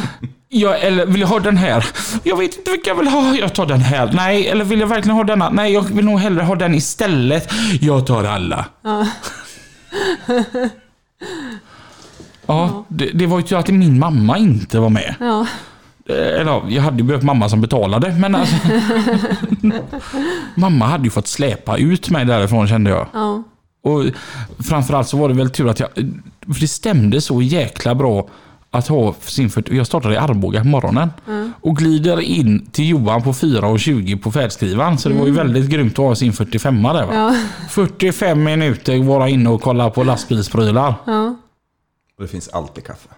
[0.54, 1.86] Ja, eller vill jag ha den här?
[2.24, 3.36] Jag vet inte vilken jag vill ha.
[3.36, 4.12] Jag tar den här.
[4.14, 5.50] Nej, eller vill jag verkligen ha denna?
[5.50, 7.52] Nej, jag vill nog hellre ha den istället.
[7.82, 8.66] Jag tar alla.
[8.84, 9.08] Ja,
[12.88, 15.16] det, det var ju tur att min mamma inte var med.
[15.20, 15.48] Ja.
[16.06, 18.56] Eller ja, jag hade ju behövt mamma som betalade, men alltså...
[20.56, 23.08] mamma hade ju fått släpa ut mig därifrån kände jag.
[23.14, 23.44] Ja.
[23.84, 24.04] Och
[24.64, 25.90] framförallt så var det väl tur att jag...
[26.54, 28.28] För det stämde så jäkla bra
[28.72, 29.50] att ha sin...
[29.50, 31.10] För jag startade i Arboga på morgonen.
[31.62, 34.98] Och glider in till Johan på 4.20 på färdskrivaren.
[34.98, 37.14] Så det var ju väldigt grymt att ha sin 45 där va.
[37.14, 37.36] Ja.
[37.70, 40.96] 45 minuter vara inne och kolla på lastbilsprylar.
[41.06, 41.36] Ja.
[42.22, 43.10] Och det finns alltid kaffe.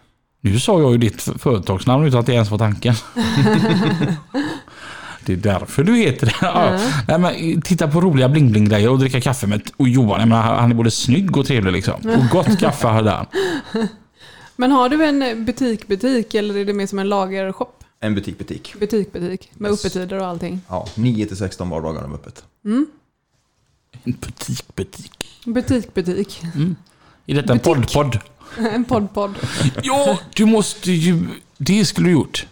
[0.41, 2.95] Nu sa jag ju ditt företagsnamn utan att det ens var tanken.
[5.25, 6.35] Det är därför du heter det.
[6.41, 6.79] Ja.
[7.07, 10.19] Nej, men, titta på roliga bling-bling-grejer och dricka kaffe med och Johan.
[10.19, 11.93] Jag menar, han är både snygg och trevlig liksom.
[11.93, 13.25] Och gott kaffe hade han.
[14.55, 17.83] Men har du en butik-butik eller är det mer som en lagershop?
[17.99, 18.75] En butik-butik.
[18.79, 19.85] Butik-butik med Yes.
[19.85, 20.61] öppettider och allting.
[20.69, 22.43] Ja, 9 till 16 vardagar de öppet.
[22.63, 22.85] En
[24.03, 25.27] butik-butik.
[25.45, 26.41] Butik-butik.
[27.25, 27.63] Är detta en Butik.
[27.63, 28.19] podd-podd?
[28.73, 29.35] En podd-podd.
[29.83, 31.25] Ja, du måste ju...
[31.57, 32.45] Det skulle du gjort.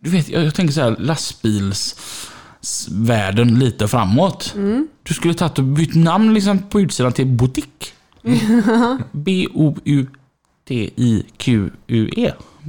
[0.00, 4.54] Du vet, jag, jag tänker så här lastbilsvärlden lite framåt.
[5.02, 7.92] Du skulle tagit och bytt namn liksom på utsidan till Butik.
[9.12, 10.12] B-O-U-T-I-Q-U-E.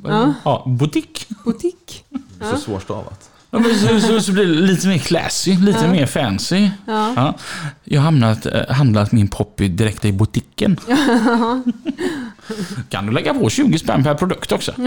[0.04, 0.34] Ja.
[0.44, 1.28] Ja, butik.
[1.46, 2.06] Butik.
[2.10, 3.30] Det är så svårstavat.
[3.52, 6.70] Ja, men så, så, så blir det lite mer classy, lite mer fancy.
[6.86, 7.14] Ja.
[7.16, 7.34] Ja.
[7.84, 10.78] Jag har hamnat, eh, handlat min poppy direkt i butiken.
[12.90, 14.72] kan du lägga på 20 spänn per produkt också?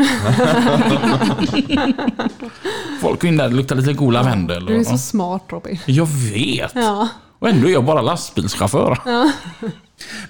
[3.00, 4.66] Folk går in där och luktar lite god lavendel.
[4.66, 5.78] Du är så smart Robin.
[5.86, 6.72] Jag vet.
[6.74, 7.08] Ja.
[7.38, 8.98] Och ändå är jag bara lastbilschaufför.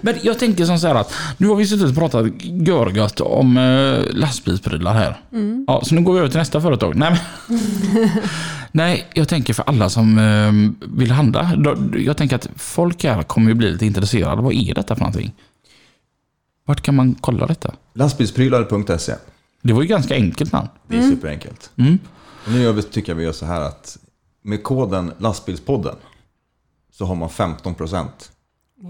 [0.01, 3.57] Men jag tänker som så här att nu har vi suttit och pratat görgött om
[3.57, 5.21] eh, lastbilsprylar här.
[5.67, 6.97] Ja, så nu går vi över till nästa företag.
[6.97, 7.17] Nej,
[7.49, 7.59] men,
[8.73, 10.53] Nej jag tänker för alla som eh,
[10.99, 11.53] vill handla.
[11.57, 14.43] Då- Jag tänker att folk här kommer ju bli lite intresserade.
[14.43, 15.33] Vad är detta för någonting?
[16.67, 17.75] Vart kan man kolla detta?
[17.93, 19.15] Lastbilsprylar.se.
[19.63, 20.69] Det var ju ganska enkelt namn.
[20.89, 21.71] Det är superenkelt.
[21.77, 21.99] Mm.
[22.47, 23.99] Och nu gör vi, tycker jag vi gör så här att
[24.43, 25.97] med koden lastbilspodden
[26.93, 28.07] så har man 15%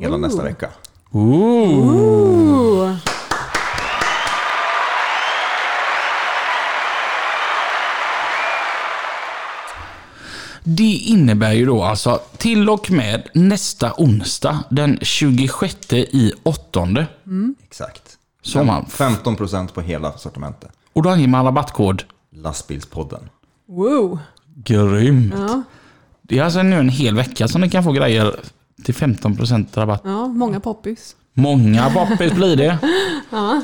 [0.01, 0.69] hela nästa vecka.
[1.11, 1.97] Ooh.
[1.97, 2.97] Ooh.
[10.69, 17.07] Det innebär ju då alltså till och med nästa onsdag den 26 i åttonde.
[17.65, 18.03] Exakt.
[18.43, 18.85] Så man.
[18.85, 20.71] 15% på hela sortimentet.
[20.93, 22.05] Och då anger man rabattkod.
[22.35, 23.29] Lastbilspodden.
[23.69, 24.19] Wow.
[24.55, 25.35] Grymt.
[25.37, 25.63] Ja.
[26.23, 28.41] Det är alltså nu en hel vecka som ni kan få grejer
[28.85, 30.01] till 15% rabatt.
[30.05, 31.17] ja, många poppis.
[31.35, 32.79] Många poppis blir det.
[33.31, 33.63] Ja.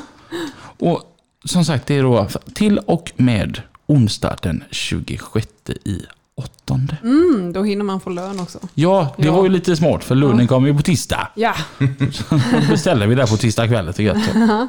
[0.78, 1.02] Och
[1.44, 5.48] som sagt, det är då till och med onsdag den 26
[5.84, 6.02] i
[6.34, 6.96] åttonde.
[7.02, 8.58] Mm, då hinner man få lön också.
[8.74, 9.32] Ja, det Ja.
[9.32, 11.28] var ju lite smart för lönen kommer ju på tisdag.
[11.34, 11.54] Ja.
[11.78, 14.24] Då beställer vi där på tisdag kväll lite gött.
[14.32, 14.68] så.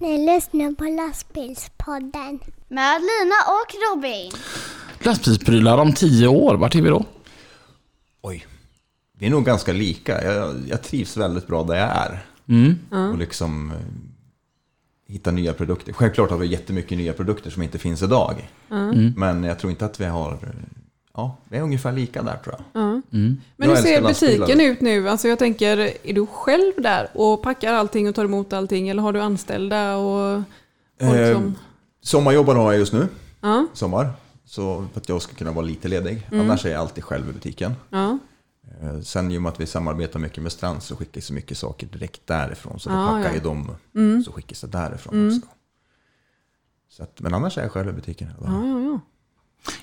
[0.00, 2.40] Ni lyssnar på lastbilspodden.
[2.68, 4.30] Med Lina och Robin.
[5.02, 7.04] Lastbilsprylar om tio år, vart är vi då?
[8.22, 8.46] Oj.
[9.18, 10.24] Vi är nog ganska lika.
[10.34, 12.24] Jag, jag trivs väldigt bra där jag är.
[12.48, 12.78] Mm.
[13.12, 13.76] Och liksom eh,
[15.12, 15.92] hitta nya produkter.
[15.92, 18.50] Självklart har vi jättemycket nya produkter som inte finns idag.
[18.70, 19.14] Mm.
[19.16, 20.38] Men jag tror inte att vi har...
[21.20, 22.82] eh, Ja, vi är ungefär lika där tror jag.
[22.82, 23.00] Mm.
[23.56, 24.38] Men Jag hur ser lastbilar.
[24.46, 25.08] butiken ut nu?
[25.08, 28.88] Alltså jag tänker, är du själv där och packar allting och tar emot allting?
[28.88, 30.42] Eller har du anställda och
[31.00, 31.54] folk Eh, som...
[32.02, 33.08] Sommarjobbar har jag just nu.
[33.40, 34.10] Ja, Sommar.
[34.44, 36.26] Så för att jag ska kunna vara lite ledig.
[36.32, 36.44] Mm.
[36.46, 37.72] Annars är jag alltid själv i butiken.
[37.92, 41.58] Eh, Sen i och med att vi samarbetar mycket med Strand så skickas så mycket
[41.58, 42.80] saker direkt därifrån.
[42.80, 43.50] Så då Ah, packar ja.
[43.50, 43.68] Mm.
[44.08, 45.48] ju de så skickas det därifrån också.
[46.88, 48.28] Så att, men annars är jag själv i butiken.
[48.40, 48.68] dagen.
[48.68, 49.00] ja, ja.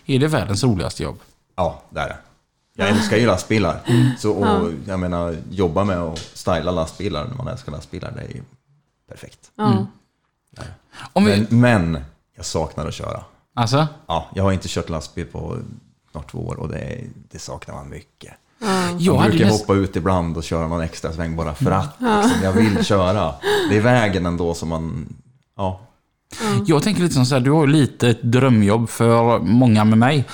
[0.05, 1.19] Är det världens roligaste jobb?
[1.55, 2.17] Ja, där är det.
[2.79, 3.79] Jag älskar ju lastbilar.
[4.17, 8.27] Så och, jag menar, jobba med att styla lastbilar när man älskar lastbilar, det är
[8.35, 8.41] ju
[9.09, 9.51] perfekt.
[9.55, 9.85] ja.
[11.15, 12.03] Vi, Men, men
[12.35, 13.23] jag saknar att köra.
[13.53, 15.57] alltså, Ja, jag har inte kört lastbil på
[16.11, 18.33] snart två år och det, det saknar man mycket.
[18.59, 21.71] jag Jag hade brukar näst, hoppa ut ibland och köra någon extra sväng bara för
[21.71, 21.95] att.
[21.99, 23.33] Liksom, jag vill köra.
[23.69, 25.15] Det är vägen ändå som man...
[25.57, 25.81] Ja,
[26.65, 29.97] Jag tänker lite som så här, du har ju lite ett drömjobb för många med
[29.97, 30.25] mig.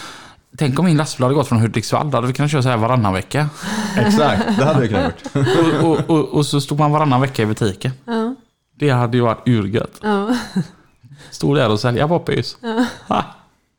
[0.57, 2.11] Tänk om min lastbil hade gått från Hudiksvall.
[2.11, 3.49] Då hade vi kunnat köra så här varannan vecka.
[3.97, 5.45] Exakt, det hade vi kunnat gjort.
[5.83, 7.91] Och, och, och, och så stod man varannan vecka i butiken.
[8.05, 8.35] Ja.
[8.79, 9.99] Det hade ju varit urgött.
[10.01, 10.37] Ja.
[11.31, 12.57] Stod där och sälja poppis.
[13.07, 13.23] Ha.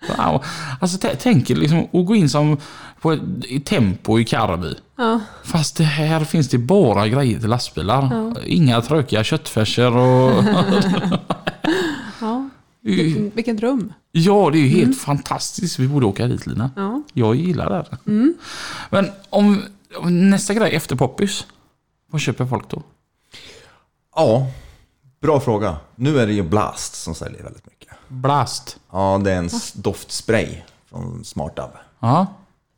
[0.08, 0.44] Wow.
[0.80, 2.56] Alltså tänk liksom att gå in som
[3.00, 4.74] på ett i tempo i Karby.
[4.96, 5.20] Ja.
[5.44, 8.34] Fast det här finns det bara grejer till lastbilar.
[8.46, 10.32] Inga tråkiga köttfärser och...
[12.84, 13.92] Vilken, vilken dröm.
[14.12, 15.78] ja, det är ju helt fantastiskt.
[15.78, 16.70] Vi borde åka dit Lina.
[16.76, 17.02] Ja.
[17.12, 17.74] Jag gillar det.
[17.76, 17.98] här.
[18.90, 19.62] Men om,
[19.96, 21.46] om nästa grej efter poppis.
[22.10, 22.82] Vad köper folk då?
[24.16, 24.46] Ja,
[25.20, 25.76] bra fråga.
[25.96, 27.88] Nu är det ju Blast som säljer väldigt mycket.
[28.08, 28.78] Blast.
[28.92, 31.70] Ja, det är en doftspray från SmartUp.
[32.00, 32.26] Ja.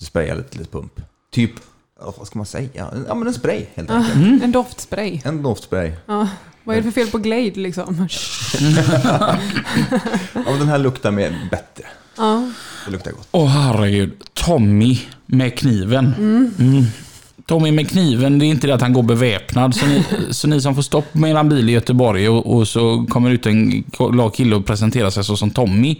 [0.00, 1.00] Du sprayar lite, lite pump.
[1.30, 1.52] Typ,
[2.00, 2.90] vad ska man säga?
[3.08, 4.42] Ja, men en spray helt enkelt.
[4.42, 5.20] En doftspray.
[5.24, 5.92] En doftspray.
[6.06, 6.28] Ja.
[6.64, 8.08] Vad är det för fel på Glade liksom?
[10.34, 11.84] Ja, men den här luktar mer bättre.
[12.16, 12.50] Ja.
[12.84, 13.28] Det luktar gott.
[13.30, 14.12] Åh herregud.
[14.34, 16.14] Tommy med kniven.
[16.18, 16.84] Mm.
[17.46, 19.74] Tommy med kniven, det är inte det att han går beväpnad.
[19.74, 23.06] Så ni, så ni som får stopp med er bil i Göteborg och, och så
[23.08, 25.96] kommer ut en glad kille och presenterar sig så som Tommy.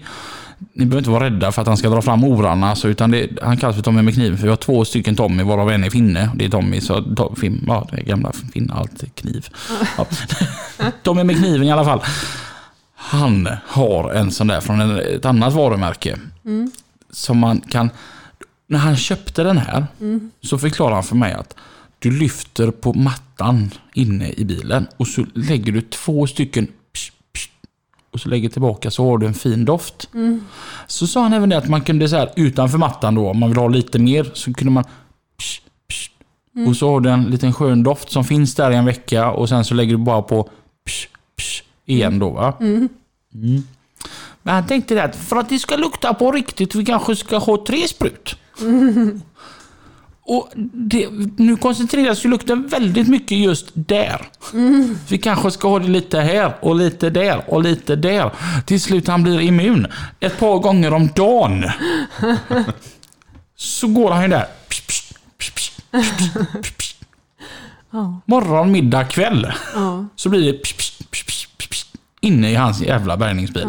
[0.58, 3.28] Ni behöver inte vara rädda för att han ska dra fram oranna, alltså, utan det,
[3.42, 4.38] han kallas för Tommy med kniven.
[4.38, 6.30] För vi har två stycken Tommy, varav en är finne.
[6.34, 9.48] Det är Tommy, så to, fin, ja, det är gamla finne, allt kniv.
[9.98, 10.06] Ja.
[11.02, 12.00] Tommy med kniven i alla fall.
[12.94, 16.18] Han har en sån där från ett annat varumärke.
[17.10, 17.90] Som man kan...
[18.68, 19.86] När han köpte den här
[20.42, 21.56] så förklarade han för mig att
[21.98, 26.68] du lyfter på mattan inne i bilen och så lägger du två stycken
[28.16, 30.08] och så lägger tillbaka så har du en fin doft.
[30.86, 33.48] Så sa han även det att man kunde så här utanför mattan då, om man
[33.48, 34.84] vill ha lite mer, så kunde man
[35.38, 36.10] psh, psh,
[36.68, 39.48] och så har du en liten skön doft som finns där i en vecka och
[39.48, 40.48] sen så lägger du bara på
[40.88, 41.08] psh,
[41.38, 42.56] psh, igen då va.
[42.60, 42.88] Mm.
[44.42, 47.38] Men han tänkte det att för att det ska lukta på riktigt, vi kanske ska
[47.38, 48.36] ha tre sprut.
[50.28, 54.26] Och det, nu koncentreras ju lukten väldigt mycket just där.
[55.08, 58.30] Vi kanske ska ha det lite här och lite där och lite där.
[58.66, 59.86] Till slut han blir immun.
[60.20, 61.64] Ett par gånger om dagen.
[63.56, 64.46] Så går han ju där.
[68.24, 69.52] Morgon, middag, kväll.
[70.16, 70.58] Så blir det
[72.20, 73.66] inne i hans jävla bärgningsbil.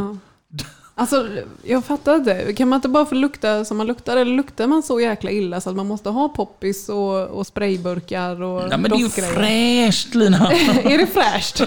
[0.97, 1.01] Ja.
[1.01, 1.27] Alltså,
[1.63, 2.53] jag fattar inte.
[2.53, 4.17] Kan man inte bara få lukta som man luktar?
[4.17, 8.41] Eller luktar man så jäkla illa så att man måste ha poppis och, och sprayburkar
[8.41, 10.51] och Ja, men det är ju fräscht Lina.
[10.83, 11.61] är det fräscht?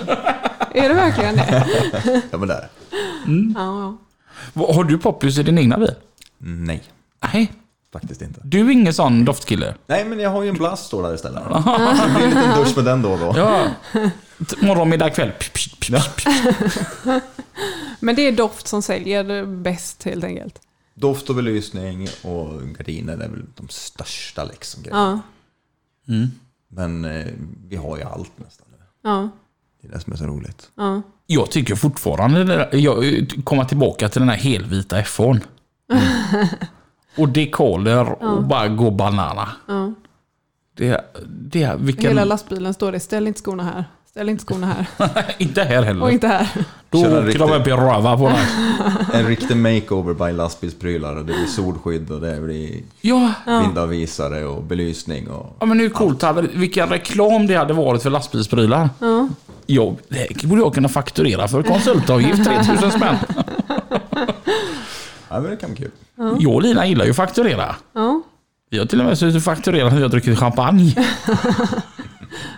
[0.74, 1.66] är det verkligen det?
[2.30, 2.68] Ja, men där.
[3.54, 3.96] Ja, ja.
[4.52, 5.94] Vad- Har du poppis i din egna bil?
[6.38, 6.82] Nej,
[7.32, 7.52] Nej.
[7.92, 8.40] faktiskt inte.
[8.44, 9.74] Du är ingen sån doftkille?
[9.86, 11.42] Nej, men jag har ju en Blast står där istället.
[11.44, 13.32] Det blir en liten dusch med den då och då.
[13.36, 13.62] Ja.
[14.62, 15.32] Morgon, middag, kväll.
[18.00, 20.60] Men det är doft som säljer bäst helt enkelt.
[20.94, 25.22] Doft och belysning och gardiner är väl de största liksom grejerna.
[26.04, 26.14] Ja,
[26.68, 27.26] Men eh,
[27.68, 28.76] vi har ju allt nästan nu.
[29.02, 29.28] ja,
[29.82, 30.70] Det är det som är så roligt.
[30.74, 31.02] ja.
[31.26, 35.40] Jag tycker fortfarande, där- jag, komma tillbaka till den här helvita FH'n.
[37.16, 39.48] Och dekaler och bara gå banana.
[39.68, 39.92] ja.
[40.76, 43.84] Det, det, vilken, Hela lastbilen står det, ställ inte skorna här.
[44.10, 45.34] Ställ inte skorna här.
[45.38, 46.02] inte här heller.
[46.02, 46.48] Och inte här.
[46.90, 48.46] Då åker de upp i röva på den.
[49.20, 51.16] En riktig makeover by lastbilsprylar.
[51.16, 55.28] och Det blir solskydd och det blir Ja, vindavvisare och belysning.
[55.28, 55.56] Och...
[55.60, 58.90] ja, men hur coolt hade vilken reklam det hade varit för lastbilsprylar.
[58.98, 59.28] Ja.
[59.66, 63.16] Ja, det borde jag kunna fakturera för konsultavgift, 3000 spänn.
[65.28, 65.90] Ja, men det kan bli kul.
[66.38, 67.76] Jag och Lina gillar ju att fakturera.
[67.92, 68.22] Ja.
[68.70, 70.94] Vi har till och med suttit och fakturerat när vi har druckit champagne.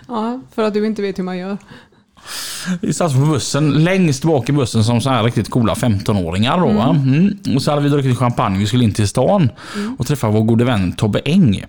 [0.07, 1.57] ja, för att du inte vet hur man gör.
[2.81, 6.59] Vi satt på bussen, längst bak i bussen som så här riktigt coola 15-åringar.
[6.59, 6.89] Då, va?
[6.89, 7.55] mm.
[7.55, 9.49] Och så hade vi druckit champagne, vi skulle in till stan
[9.97, 11.65] och träffa vår gode vän Tobbe Eng.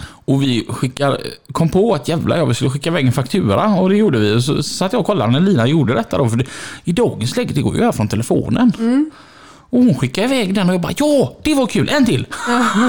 [0.00, 1.18] Och vi skickar,
[1.52, 4.42] kom på att jävla jag vi skulle skicka iväg en faktura och det gjorde vi.
[4.42, 6.28] Så satt jag och kollade när Lina gjorde detta då.
[6.28, 6.44] För det,
[6.84, 8.72] I dagens läge, det går ju att göra från telefonen.
[9.70, 12.26] Och hon skickade iväg den och jag bara ja, det var kul, en till!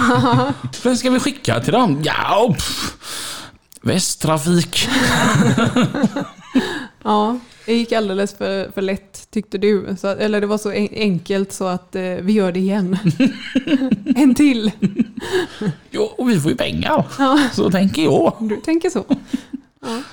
[0.84, 2.02] Vem ska vi skicka till dem?
[2.04, 2.98] Ja, pff,
[3.82, 4.88] Västtrafik.
[7.04, 9.96] Ja, det gick alldeles för, för lätt tyckte du.
[10.00, 12.98] Så, eller det var så en, enkelt så att eh, vi gör det igen.
[14.16, 14.72] en till.
[15.92, 17.06] Jo, och vi får ju pengar.
[17.20, 17.40] Ja.
[17.54, 18.34] Så tänker jag.
[18.40, 19.04] Du tänker så.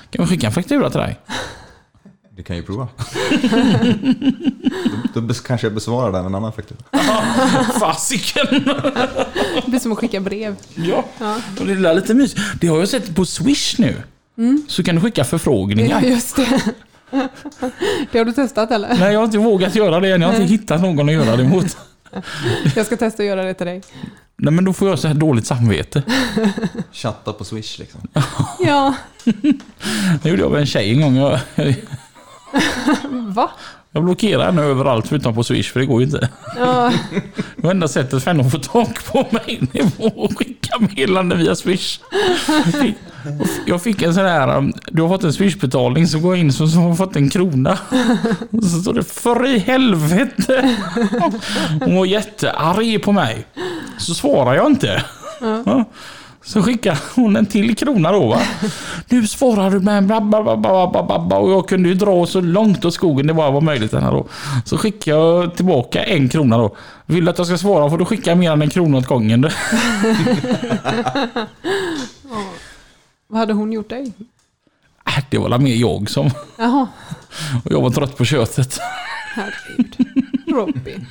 [0.09, 1.19] Kan vi skicka en faktura till dig?
[2.37, 2.87] Du kan ju prova.
[5.13, 6.79] då, då kanske jag besvarar den med en annan faktura.
[7.79, 8.45] Fasiken!
[9.55, 10.55] Det blir som att skicka brev.
[10.75, 11.05] ja.
[11.59, 12.35] Och det där lite mys.
[12.61, 13.95] Det har jag sett på Swish nu.
[14.67, 16.01] Så kan du skicka Ja, förfrågningar.
[16.01, 16.61] just det.
[18.11, 18.89] Det har du testat eller?
[18.99, 20.21] Nej, jag har inte vågat göra det än.
[20.21, 21.77] Jag har inte hittat någon att göra det mot.
[22.75, 23.81] Jag ska testa att göra det till dig.
[24.37, 26.03] Nej men då får jag så här dåligt samvete.
[26.91, 28.01] Chatta på Swish liksom.
[28.59, 28.95] Ja,
[30.21, 31.17] Det gjorde jag med en tjej en gång.
[32.53, 33.49] Jag, va?
[33.91, 36.29] jag blockerar henne överallt förutom på Swish för det går ju inte.
[36.57, 36.91] Ja,
[37.55, 39.61] Det enda sättet för henne att få tag på mig
[39.97, 41.99] var att skicka meddelande via Swish.
[42.47, 42.95] Jag fick,
[43.65, 46.53] jag fick en sån här, um, du har fått en Swish-betalning så går jag in
[46.53, 47.77] så så har jag fått en krona.
[48.51, 50.75] Och så står det för i helvete.
[51.79, 53.45] Hon var jättearg på mig.
[53.97, 55.03] Så svarar jag inte.
[55.41, 55.85] Ja.
[56.47, 58.41] Så skickar hon en till krona då va.
[59.09, 60.21] Nu svarar du med bla
[61.37, 63.91] och jag kunde ju dra så långt åt skogen det bara var möjligt.
[63.91, 64.27] Den här då.
[64.65, 66.75] Så skickar jag tillbaka en krona då.
[67.05, 69.41] Vill du att jag ska svara får du skicka mer än en krona åt gången.
[73.27, 74.13] vad hade hon gjort dig?
[75.07, 76.29] Äh, Det var väl mer jag som...
[76.57, 76.87] Jaha,
[77.65, 78.79] Och jag var trött på köttet.
[79.35, 79.95] herregud.
[80.47, 81.05] Robin.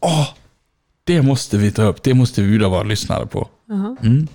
[0.00, 0.28] Åh,
[1.08, 2.02] det måste vi ta upp.
[2.02, 3.48] Det måste vi bjuda våra lyssnare på.
[4.02, 4.28] Mm.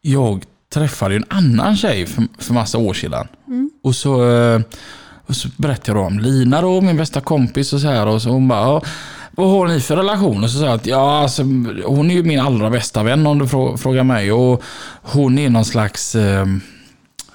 [0.00, 0.44] Jag
[0.74, 3.28] träffade en annan tjej för, för massa år sedan.
[3.82, 4.60] Och, så, eh,
[5.26, 8.06] och så berättade jag om Lina då, min bästa kompis och så här.
[8.06, 8.80] Och så hon bara,
[9.30, 10.44] vad har ni för relation?
[10.44, 11.42] Och så sa jag att ja, alltså,
[11.84, 14.32] hon är ju min allra bästa vän om du frå- frågar mig.
[14.32, 14.62] Och
[15.02, 16.46] hon är någon slags eh,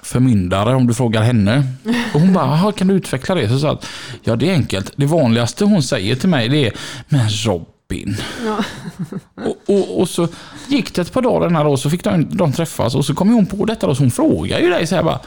[0.06, 1.66] förmyndare om du frågar henne.
[2.14, 3.48] Och hon bara, "Jaha, kan du utveckla det?
[3.48, 3.86] Så sa att,
[4.22, 4.92] ja det är enkelt.
[4.96, 6.72] Det vanligaste hon säger till mig det är,
[7.08, 8.16] men Robin.
[8.44, 8.64] Ja.
[9.44, 10.28] Och, och, och så
[10.68, 13.14] gick det ett par dagar den här och så fick de, de träffas och så
[13.14, 15.20] kom hon på detta och så hon frågar ju dig så här bara,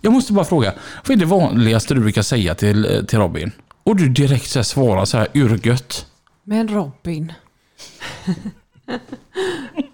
[0.00, 0.72] jag måste bara fråga,
[1.06, 3.52] vad är det vanligaste du brukar säga till, till Robin?
[3.82, 6.06] Och du direkt så här svarar så här urgött.
[6.44, 7.32] Men Robin.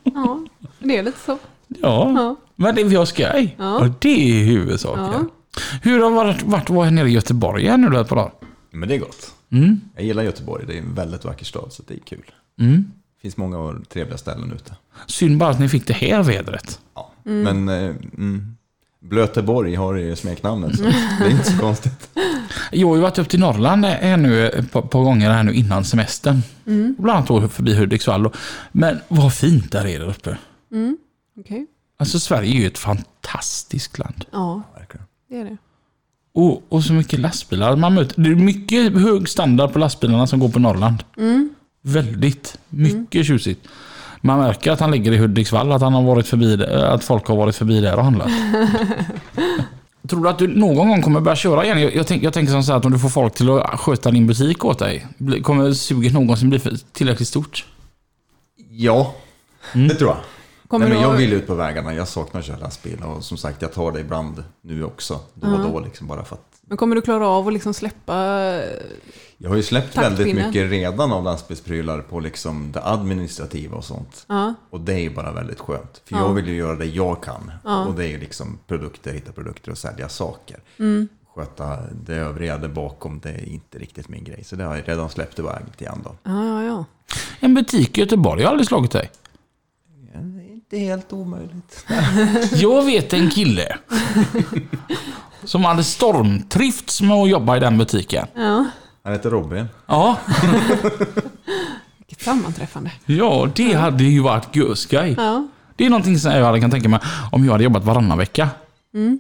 [0.05, 0.47] ja,
[0.79, 1.39] det är lite så.
[1.83, 2.37] Ja, Ja.
[2.57, 3.57] men det vi har skoj.
[3.59, 3.77] Ja.
[3.79, 5.29] Och det är huvudsaken.
[5.83, 8.17] Hur har det varit, varit att vara nere i Göteborg här nu då ett par
[8.17, 8.33] dagar?
[8.71, 9.33] Men det är gott.
[9.53, 9.81] Mm.
[9.97, 12.25] Jag gillar Göteborg, det är en väldigt vacker stad så det är kul.
[12.61, 12.85] Mm.
[13.17, 14.77] Det finns många trevliga ställen ute.
[15.07, 16.81] Synd bara att ni fick det här vädret.
[16.95, 17.11] Ja.
[17.25, 17.75] Men eh,
[18.17, 18.57] mm,
[19.01, 20.83] Blöteborg har ju smeknamnet så
[21.19, 22.11] det är inte så konstigt.
[22.73, 25.53] Jag har ju varit upp till Norrland här nu ett par, par gånger här nu
[25.53, 26.43] innan semestern.
[26.99, 28.31] Bland annat förbi Hudiksvall.
[28.73, 30.37] Men vad fint där är där uppe.
[31.41, 31.67] Okej.
[31.99, 34.25] Alltså Sverige är ju ett fantastiskt land.
[34.33, 34.63] Ja,
[35.29, 35.57] det är det.
[36.35, 38.21] Och, och så mycket lastbilar man möter.
[38.23, 41.05] Det är mycket hög standard på lastbilarna som går på Norrland.
[41.83, 42.59] Väldigt.
[42.69, 43.69] Mycket tjusigt.
[44.21, 47.27] Man märker att han ligger i Hudiksvall, att, han har varit förbi, där- att folk
[47.27, 48.29] har varit förbi där och handlat.
[50.09, 51.81] Tror du att du någon gång kommer börja köra igen?
[51.81, 53.81] Jag, jag, tänk, jag tänker som så här att om du får folk till att
[53.81, 55.07] sköta din butik åt dig.
[55.43, 56.61] Kommer suget någonsin bli
[56.93, 57.65] tillräckligt stort?
[58.71, 59.15] Ja,
[59.75, 60.19] det tror jag.
[60.73, 63.37] Kommer Nej, men jag vill ut på vägarna, jag saknar att köra lastbil och som
[63.37, 65.21] sagt jag tar det ibland nu också.
[65.35, 68.15] Då och då liksom bara för att Men kommer du klara av att liksom släppa...
[69.39, 73.85] Jag har ju släppt Tack, väldigt mycket redan av lastbilsprylar på liksom det administrativa och
[73.85, 74.25] sånt.
[74.29, 76.03] Ja, Och det är ju bara väldigt skönt.
[76.05, 76.21] För Ja.
[76.21, 77.53] jag vill ju göra det jag kan.
[77.89, 80.61] Och det är ju liksom produkter, hitta produkter och sälja saker.
[80.79, 81.09] Mm.
[81.35, 84.45] Sköta det övriga där bakom, det är inte riktigt min grej.
[84.45, 86.11] Så det har jag redan släppt iväg till andra.
[86.23, 86.65] ja, ja.
[86.65, 86.85] ja.
[87.41, 89.11] En butik i Göteborg, jag har aldrig slagit dig.
[90.73, 91.87] Det är helt omöjligt.
[92.55, 93.77] Jag vet en kille
[95.45, 98.27] som hade stormtrivts med att jobba i den butiken.
[98.35, 98.65] ja.
[99.05, 99.69] Han heter Robin.
[99.87, 100.17] Ja,
[101.99, 102.91] Vilket sammanträffande.
[103.07, 105.15] ja det hade ju varit gösgaj.
[105.19, 105.49] Ja.
[105.77, 107.01] Det är någonting som jag hade kan tänka mig
[107.33, 108.49] om jag hade jobbat varannan vecka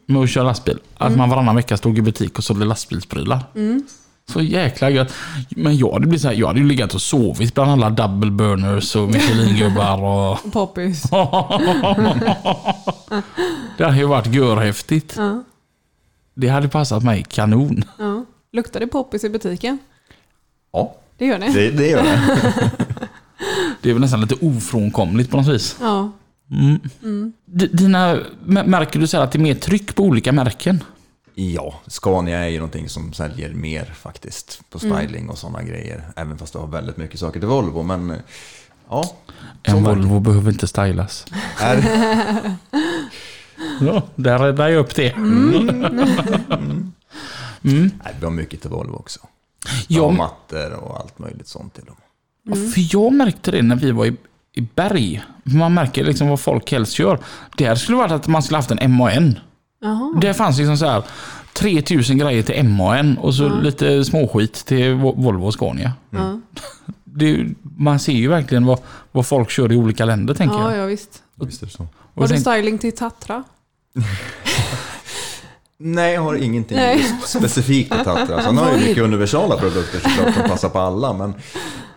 [0.07, 0.78] med att köra lastbil.
[0.98, 3.40] Att man varannan vecka stod i butik och sålde lastbilsprylar.
[4.32, 5.14] Så jäkla gött.
[5.50, 8.30] Men jag hade, blivit så här, jag hade ju legat och sovit bland alla double
[8.30, 10.02] burners och Michelin-gubbar.
[10.02, 10.38] Och...
[10.52, 11.02] Poppis.
[13.76, 15.14] det hade ju varit görhäftigt.
[15.16, 15.42] Ja.
[16.34, 17.84] Det hade passat mig kanon.
[17.98, 18.24] Ja.
[18.52, 19.78] Luktar det poppis i butiken?
[20.72, 21.52] Ja, Det gör det?
[21.52, 22.20] det, det gör det.
[23.82, 25.76] Det är väl nästan lite ofrånkomligt på något vis.
[25.80, 26.10] Ja.
[27.46, 28.20] D- Dina, m-
[28.66, 30.84] märker du så här att det är mer tryck på olika märken?
[31.34, 36.02] Ja, Scania är ju någonting som säljer mer faktiskt på styling och sådana grejer.
[36.16, 37.82] Även fast det har väldigt mycket saker till Volvo.
[37.82, 38.16] Men eh,
[38.88, 39.16] ja,
[39.62, 39.80] En det.
[39.88, 41.26] Volvo behöver inte stylas.
[41.60, 41.76] Är,
[43.80, 45.16] Ja, där räddar jag upp det.
[47.60, 49.20] nej, vi har mycket till Volvo också.
[49.88, 51.96] Ja, men- mattor och allt möjligt sånt till dem.
[52.44, 54.16] Ja, För jag märkte det när vi var i,
[54.54, 55.22] i Berg.
[55.42, 57.18] Man märker liksom vad folk helst gör.
[57.56, 59.38] Där skulle det varit att man skulle haft en MAN.
[59.82, 60.12] Jaha.
[60.20, 61.02] Det fanns liksom så här
[61.52, 65.92] 3000 grejer till MAN och så lite småskit till Vo- Volvo och Scania.
[66.10, 66.40] Ja.
[67.14, 68.78] Det, man ser ju verkligen vad,
[69.12, 70.78] vad folk kör i olika länder tänker Ja, jag.
[70.82, 71.22] ja, visst.
[71.34, 71.82] Visst är det så.
[71.82, 73.44] Och Har du tänk- styling till Tatra?
[75.78, 77.04] Nej, jag har ingenting Nej.
[77.26, 78.42] specifikt till Tatra.
[78.42, 81.34] Sen har jag ju mycket universala produkter såklart som passar på alla, men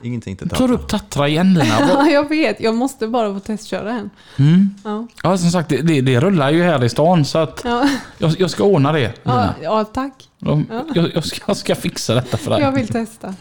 [0.01, 0.73] ingenting till Tar Tatra.
[0.75, 1.79] upp Tatra igen Lina.
[1.89, 2.59] Ja, jag vet.
[2.61, 4.09] Jag måste bara få testköra en.
[4.37, 4.69] Mm.
[4.83, 8.39] Ja, Ja, som sagt, det, det, rullar ju här i stan så att ja, jag,
[8.39, 8.99] jag ska ordna det.
[9.23, 9.55] ja, Lina.
[9.61, 10.29] ja tack.
[10.39, 10.65] De-
[10.95, 12.61] Jag, jag, ska, jag ska fixa detta för dig.
[12.61, 13.35] Jag vill testa.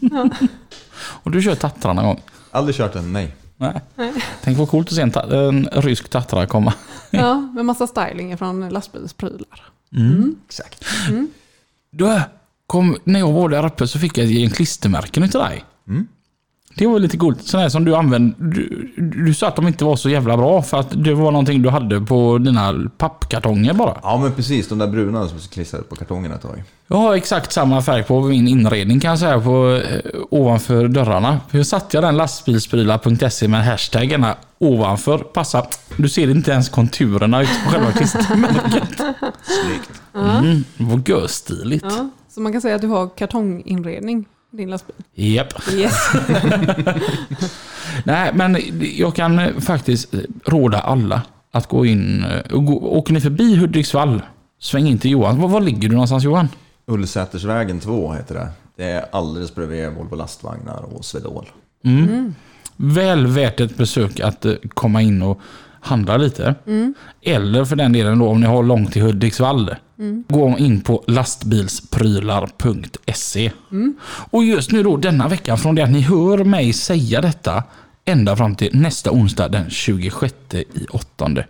[1.22, 2.20] Och du kör Tatra någon gång?
[2.50, 3.36] Aldrig kört en, nej.
[3.56, 3.80] Nej.
[3.94, 4.12] Nej.
[4.42, 5.12] Tänk vad coolt att se en,
[5.72, 6.72] en rysk Tatra komma.
[7.10, 9.62] Ja, med massa styling från lastbilsprylar.
[10.48, 10.84] Exakt.
[11.90, 12.20] Du,
[12.66, 15.64] kom, när jag var där uppe så fick jag gäng klistermärken utav dig.
[15.88, 16.06] Mm.
[16.78, 17.42] Det var lite coolt.
[17.42, 18.34] Sådana här som du använde.
[18.38, 21.62] Du, du sa att de inte var så jävla bra för att det var någonting
[21.62, 24.00] du hade på dina pappkartonger bara.
[24.02, 24.68] Ja, men precis.
[24.68, 26.62] De där bruna som klistrade på kartongen ett tag.
[26.88, 31.40] Jag har exakt samma färg på min inredning kan jag säga på, eh, ovanför dörrarna.
[31.50, 34.26] Jag satte jag den lastbilsprylar.se med hashtaggen
[34.58, 35.18] ovanför.
[35.18, 35.66] Passa,
[35.96, 39.02] du ser inte ens konturerna utav själva klistermärket.
[39.42, 40.02] Snyggt.
[40.14, 41.86] Mm, det var görstiligt.
[41.88, 44.96] Ja, så man kan säga att du har kartonginredning din lastbil.
[45.14, 45.52] Japp.
[45.72, 45.94] Yes.
[48.04, 48.56] Nej, men
[48.96, 51.22] jag kan eh, faktiskt eh, råda alla
[51.52, 52.24] att gå in.
[52.24, 54.22] eh, Åker ni förbi Hudiksvall,
[54.60, 55.40] sväng in till Johan.
[55.40, 56.48] Var, var ligger du någonstans Johan?
[56.86, 58.48] Ullsätersvägen 2 heter det.
[58.76, 61.46] Det är alldeles bredvid Volvo lastvagnar och Swedol.
[62.76, 65.40] Väl värt ett besök att komma in och
[65.80, 66.54] handla lite.
[67.22, 69.74] Eller för den delen då om ni har långt till Hudiksvall.
[70.28, 73.52] Gå in på lastbilsprylar.se.
[74.30, 77.62] Och just nu då denna veckan från det att ni hör mig säga detta
[78.04, 81.46] ända fram till nästa onsdag den 26 i åttonde.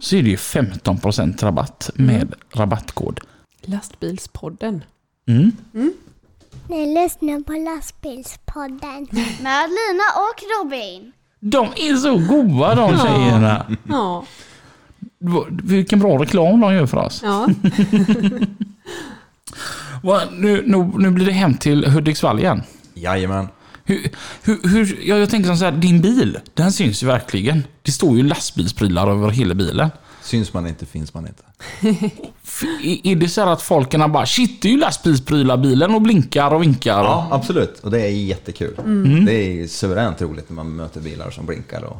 [0.00, 3.20] Så är det ju 15% rabatt med rabattkod.
[3.60, 4.84] Lastbilspodden.
[5.28, 5.52] Mm.
[6.68, 9.08] Ni lyssnar på lastbilspodden.
[9.40, 11.12] Med Lina och Robin.
[11.40, 13.66] De är så goda de tjejerna.
[13.88, 14.24] Ja.
[15.62, 17.20] Vilken bra reklam de gör för oss.
[17.24, 17.48] ja.
[20.32, 22.62] Nu, nu, nu blir det hem till Hudiksvall igen.
[22.94, 23.48] Jajamän.
[23.84, 24.10] Hur,
[24.42, 27.64] hur, hur, ja, jag tänker så här, din bil, den syns ju verkligen.
[27.82, 29.90] Det står ju lastbilsprylar över hela bilen.
[30.22, 31.42] Syns man inte finns man inte.
[33.04, 36.54] Är det så här att folken bara shit, det är ju lastbilsprylar bilen och blinkar
[36.54, 37.04] och vinkar?
[37.04, 37.80] Ja, absolut.
[37.80, 38.74] Och det är jättekul.
[39.26, 41.82] Det är suveränt roligt när man möter bilar som blinkar.
[41.84, 41.96] Och...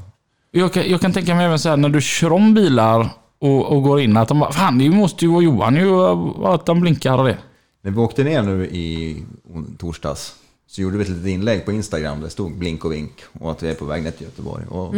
[0.50, 3.72] Jag, kan, jag kan tänka mig även så här när du kör om bilar och,
[3.72, 6.00] och går in att de bara fan det måste ju vara Johan ju
[6.46, 7.38] att de blinkar och det.
[7.82, 9.16] När vi åkte ner nu i
[9.78, 10.34] torsdags
[10.66, 13.50] så gjorde vi ett litet inlägg på Instagram där det stod blink och vink och
[13.50, 14.64] att vi är på väg ner till Göteborg.
[14.66, 14.94] Och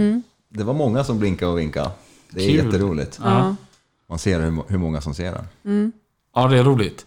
[0.49, 1.91] Det var många som blinkade och vinkade.
[2.31, 2.65] Det är Kul.
[2.67, 3.21] jätteroligt.
[3.25, 3.57] Ja.
[4.09, 5.33] Man ser hur, hur många som ser
[5.63, 5.93] den.
[6.35, 7.07] Ja, det är roligt.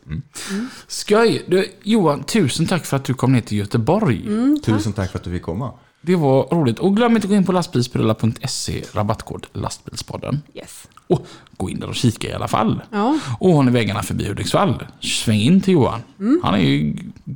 [0.88, 1.44] Skoj!
[1.48, 4.24] Du, Johan, tusen tack för att du kom ner till Göteborg.
[4.64, 5.72] Tusen tack för att du fick komma.
[6.06, 6.80] Det var roligt.
[6.80, 10.42] Och glöm inte att gå in på lastbilsprylar.se, rabattkod lastbilspodden.
[10.54, 10.88] Yes.
[11.08, 11.28] Och
[11.58, 12.82] gå in där och kika i alla fall.
[12.92, 13.20] Ja.
[13.40, 16.02] Och har ni vägarna förbi Hudiksvall, sväng in till Johan.
[16.44, 16.96] Han är ju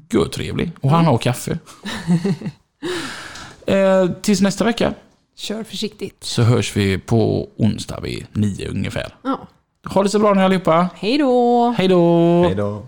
[0.10, 1.60] görtrevlig och han har kaffe.
[3.66, 4.94] eh, tills nästa vecka
[5.36, 6.24] Kör försiktigt.
[6.24, 9.16] så hörs vi på onsdag vid nio ungefär.
[9.24, 9.48] Ja.
[9.86, 10.90] Ha det så bra nu allihopa.
[10.96, 11.70] Hej då!
[11.78, 12.44] Hej då!
[12.44, 12.84] Hej då.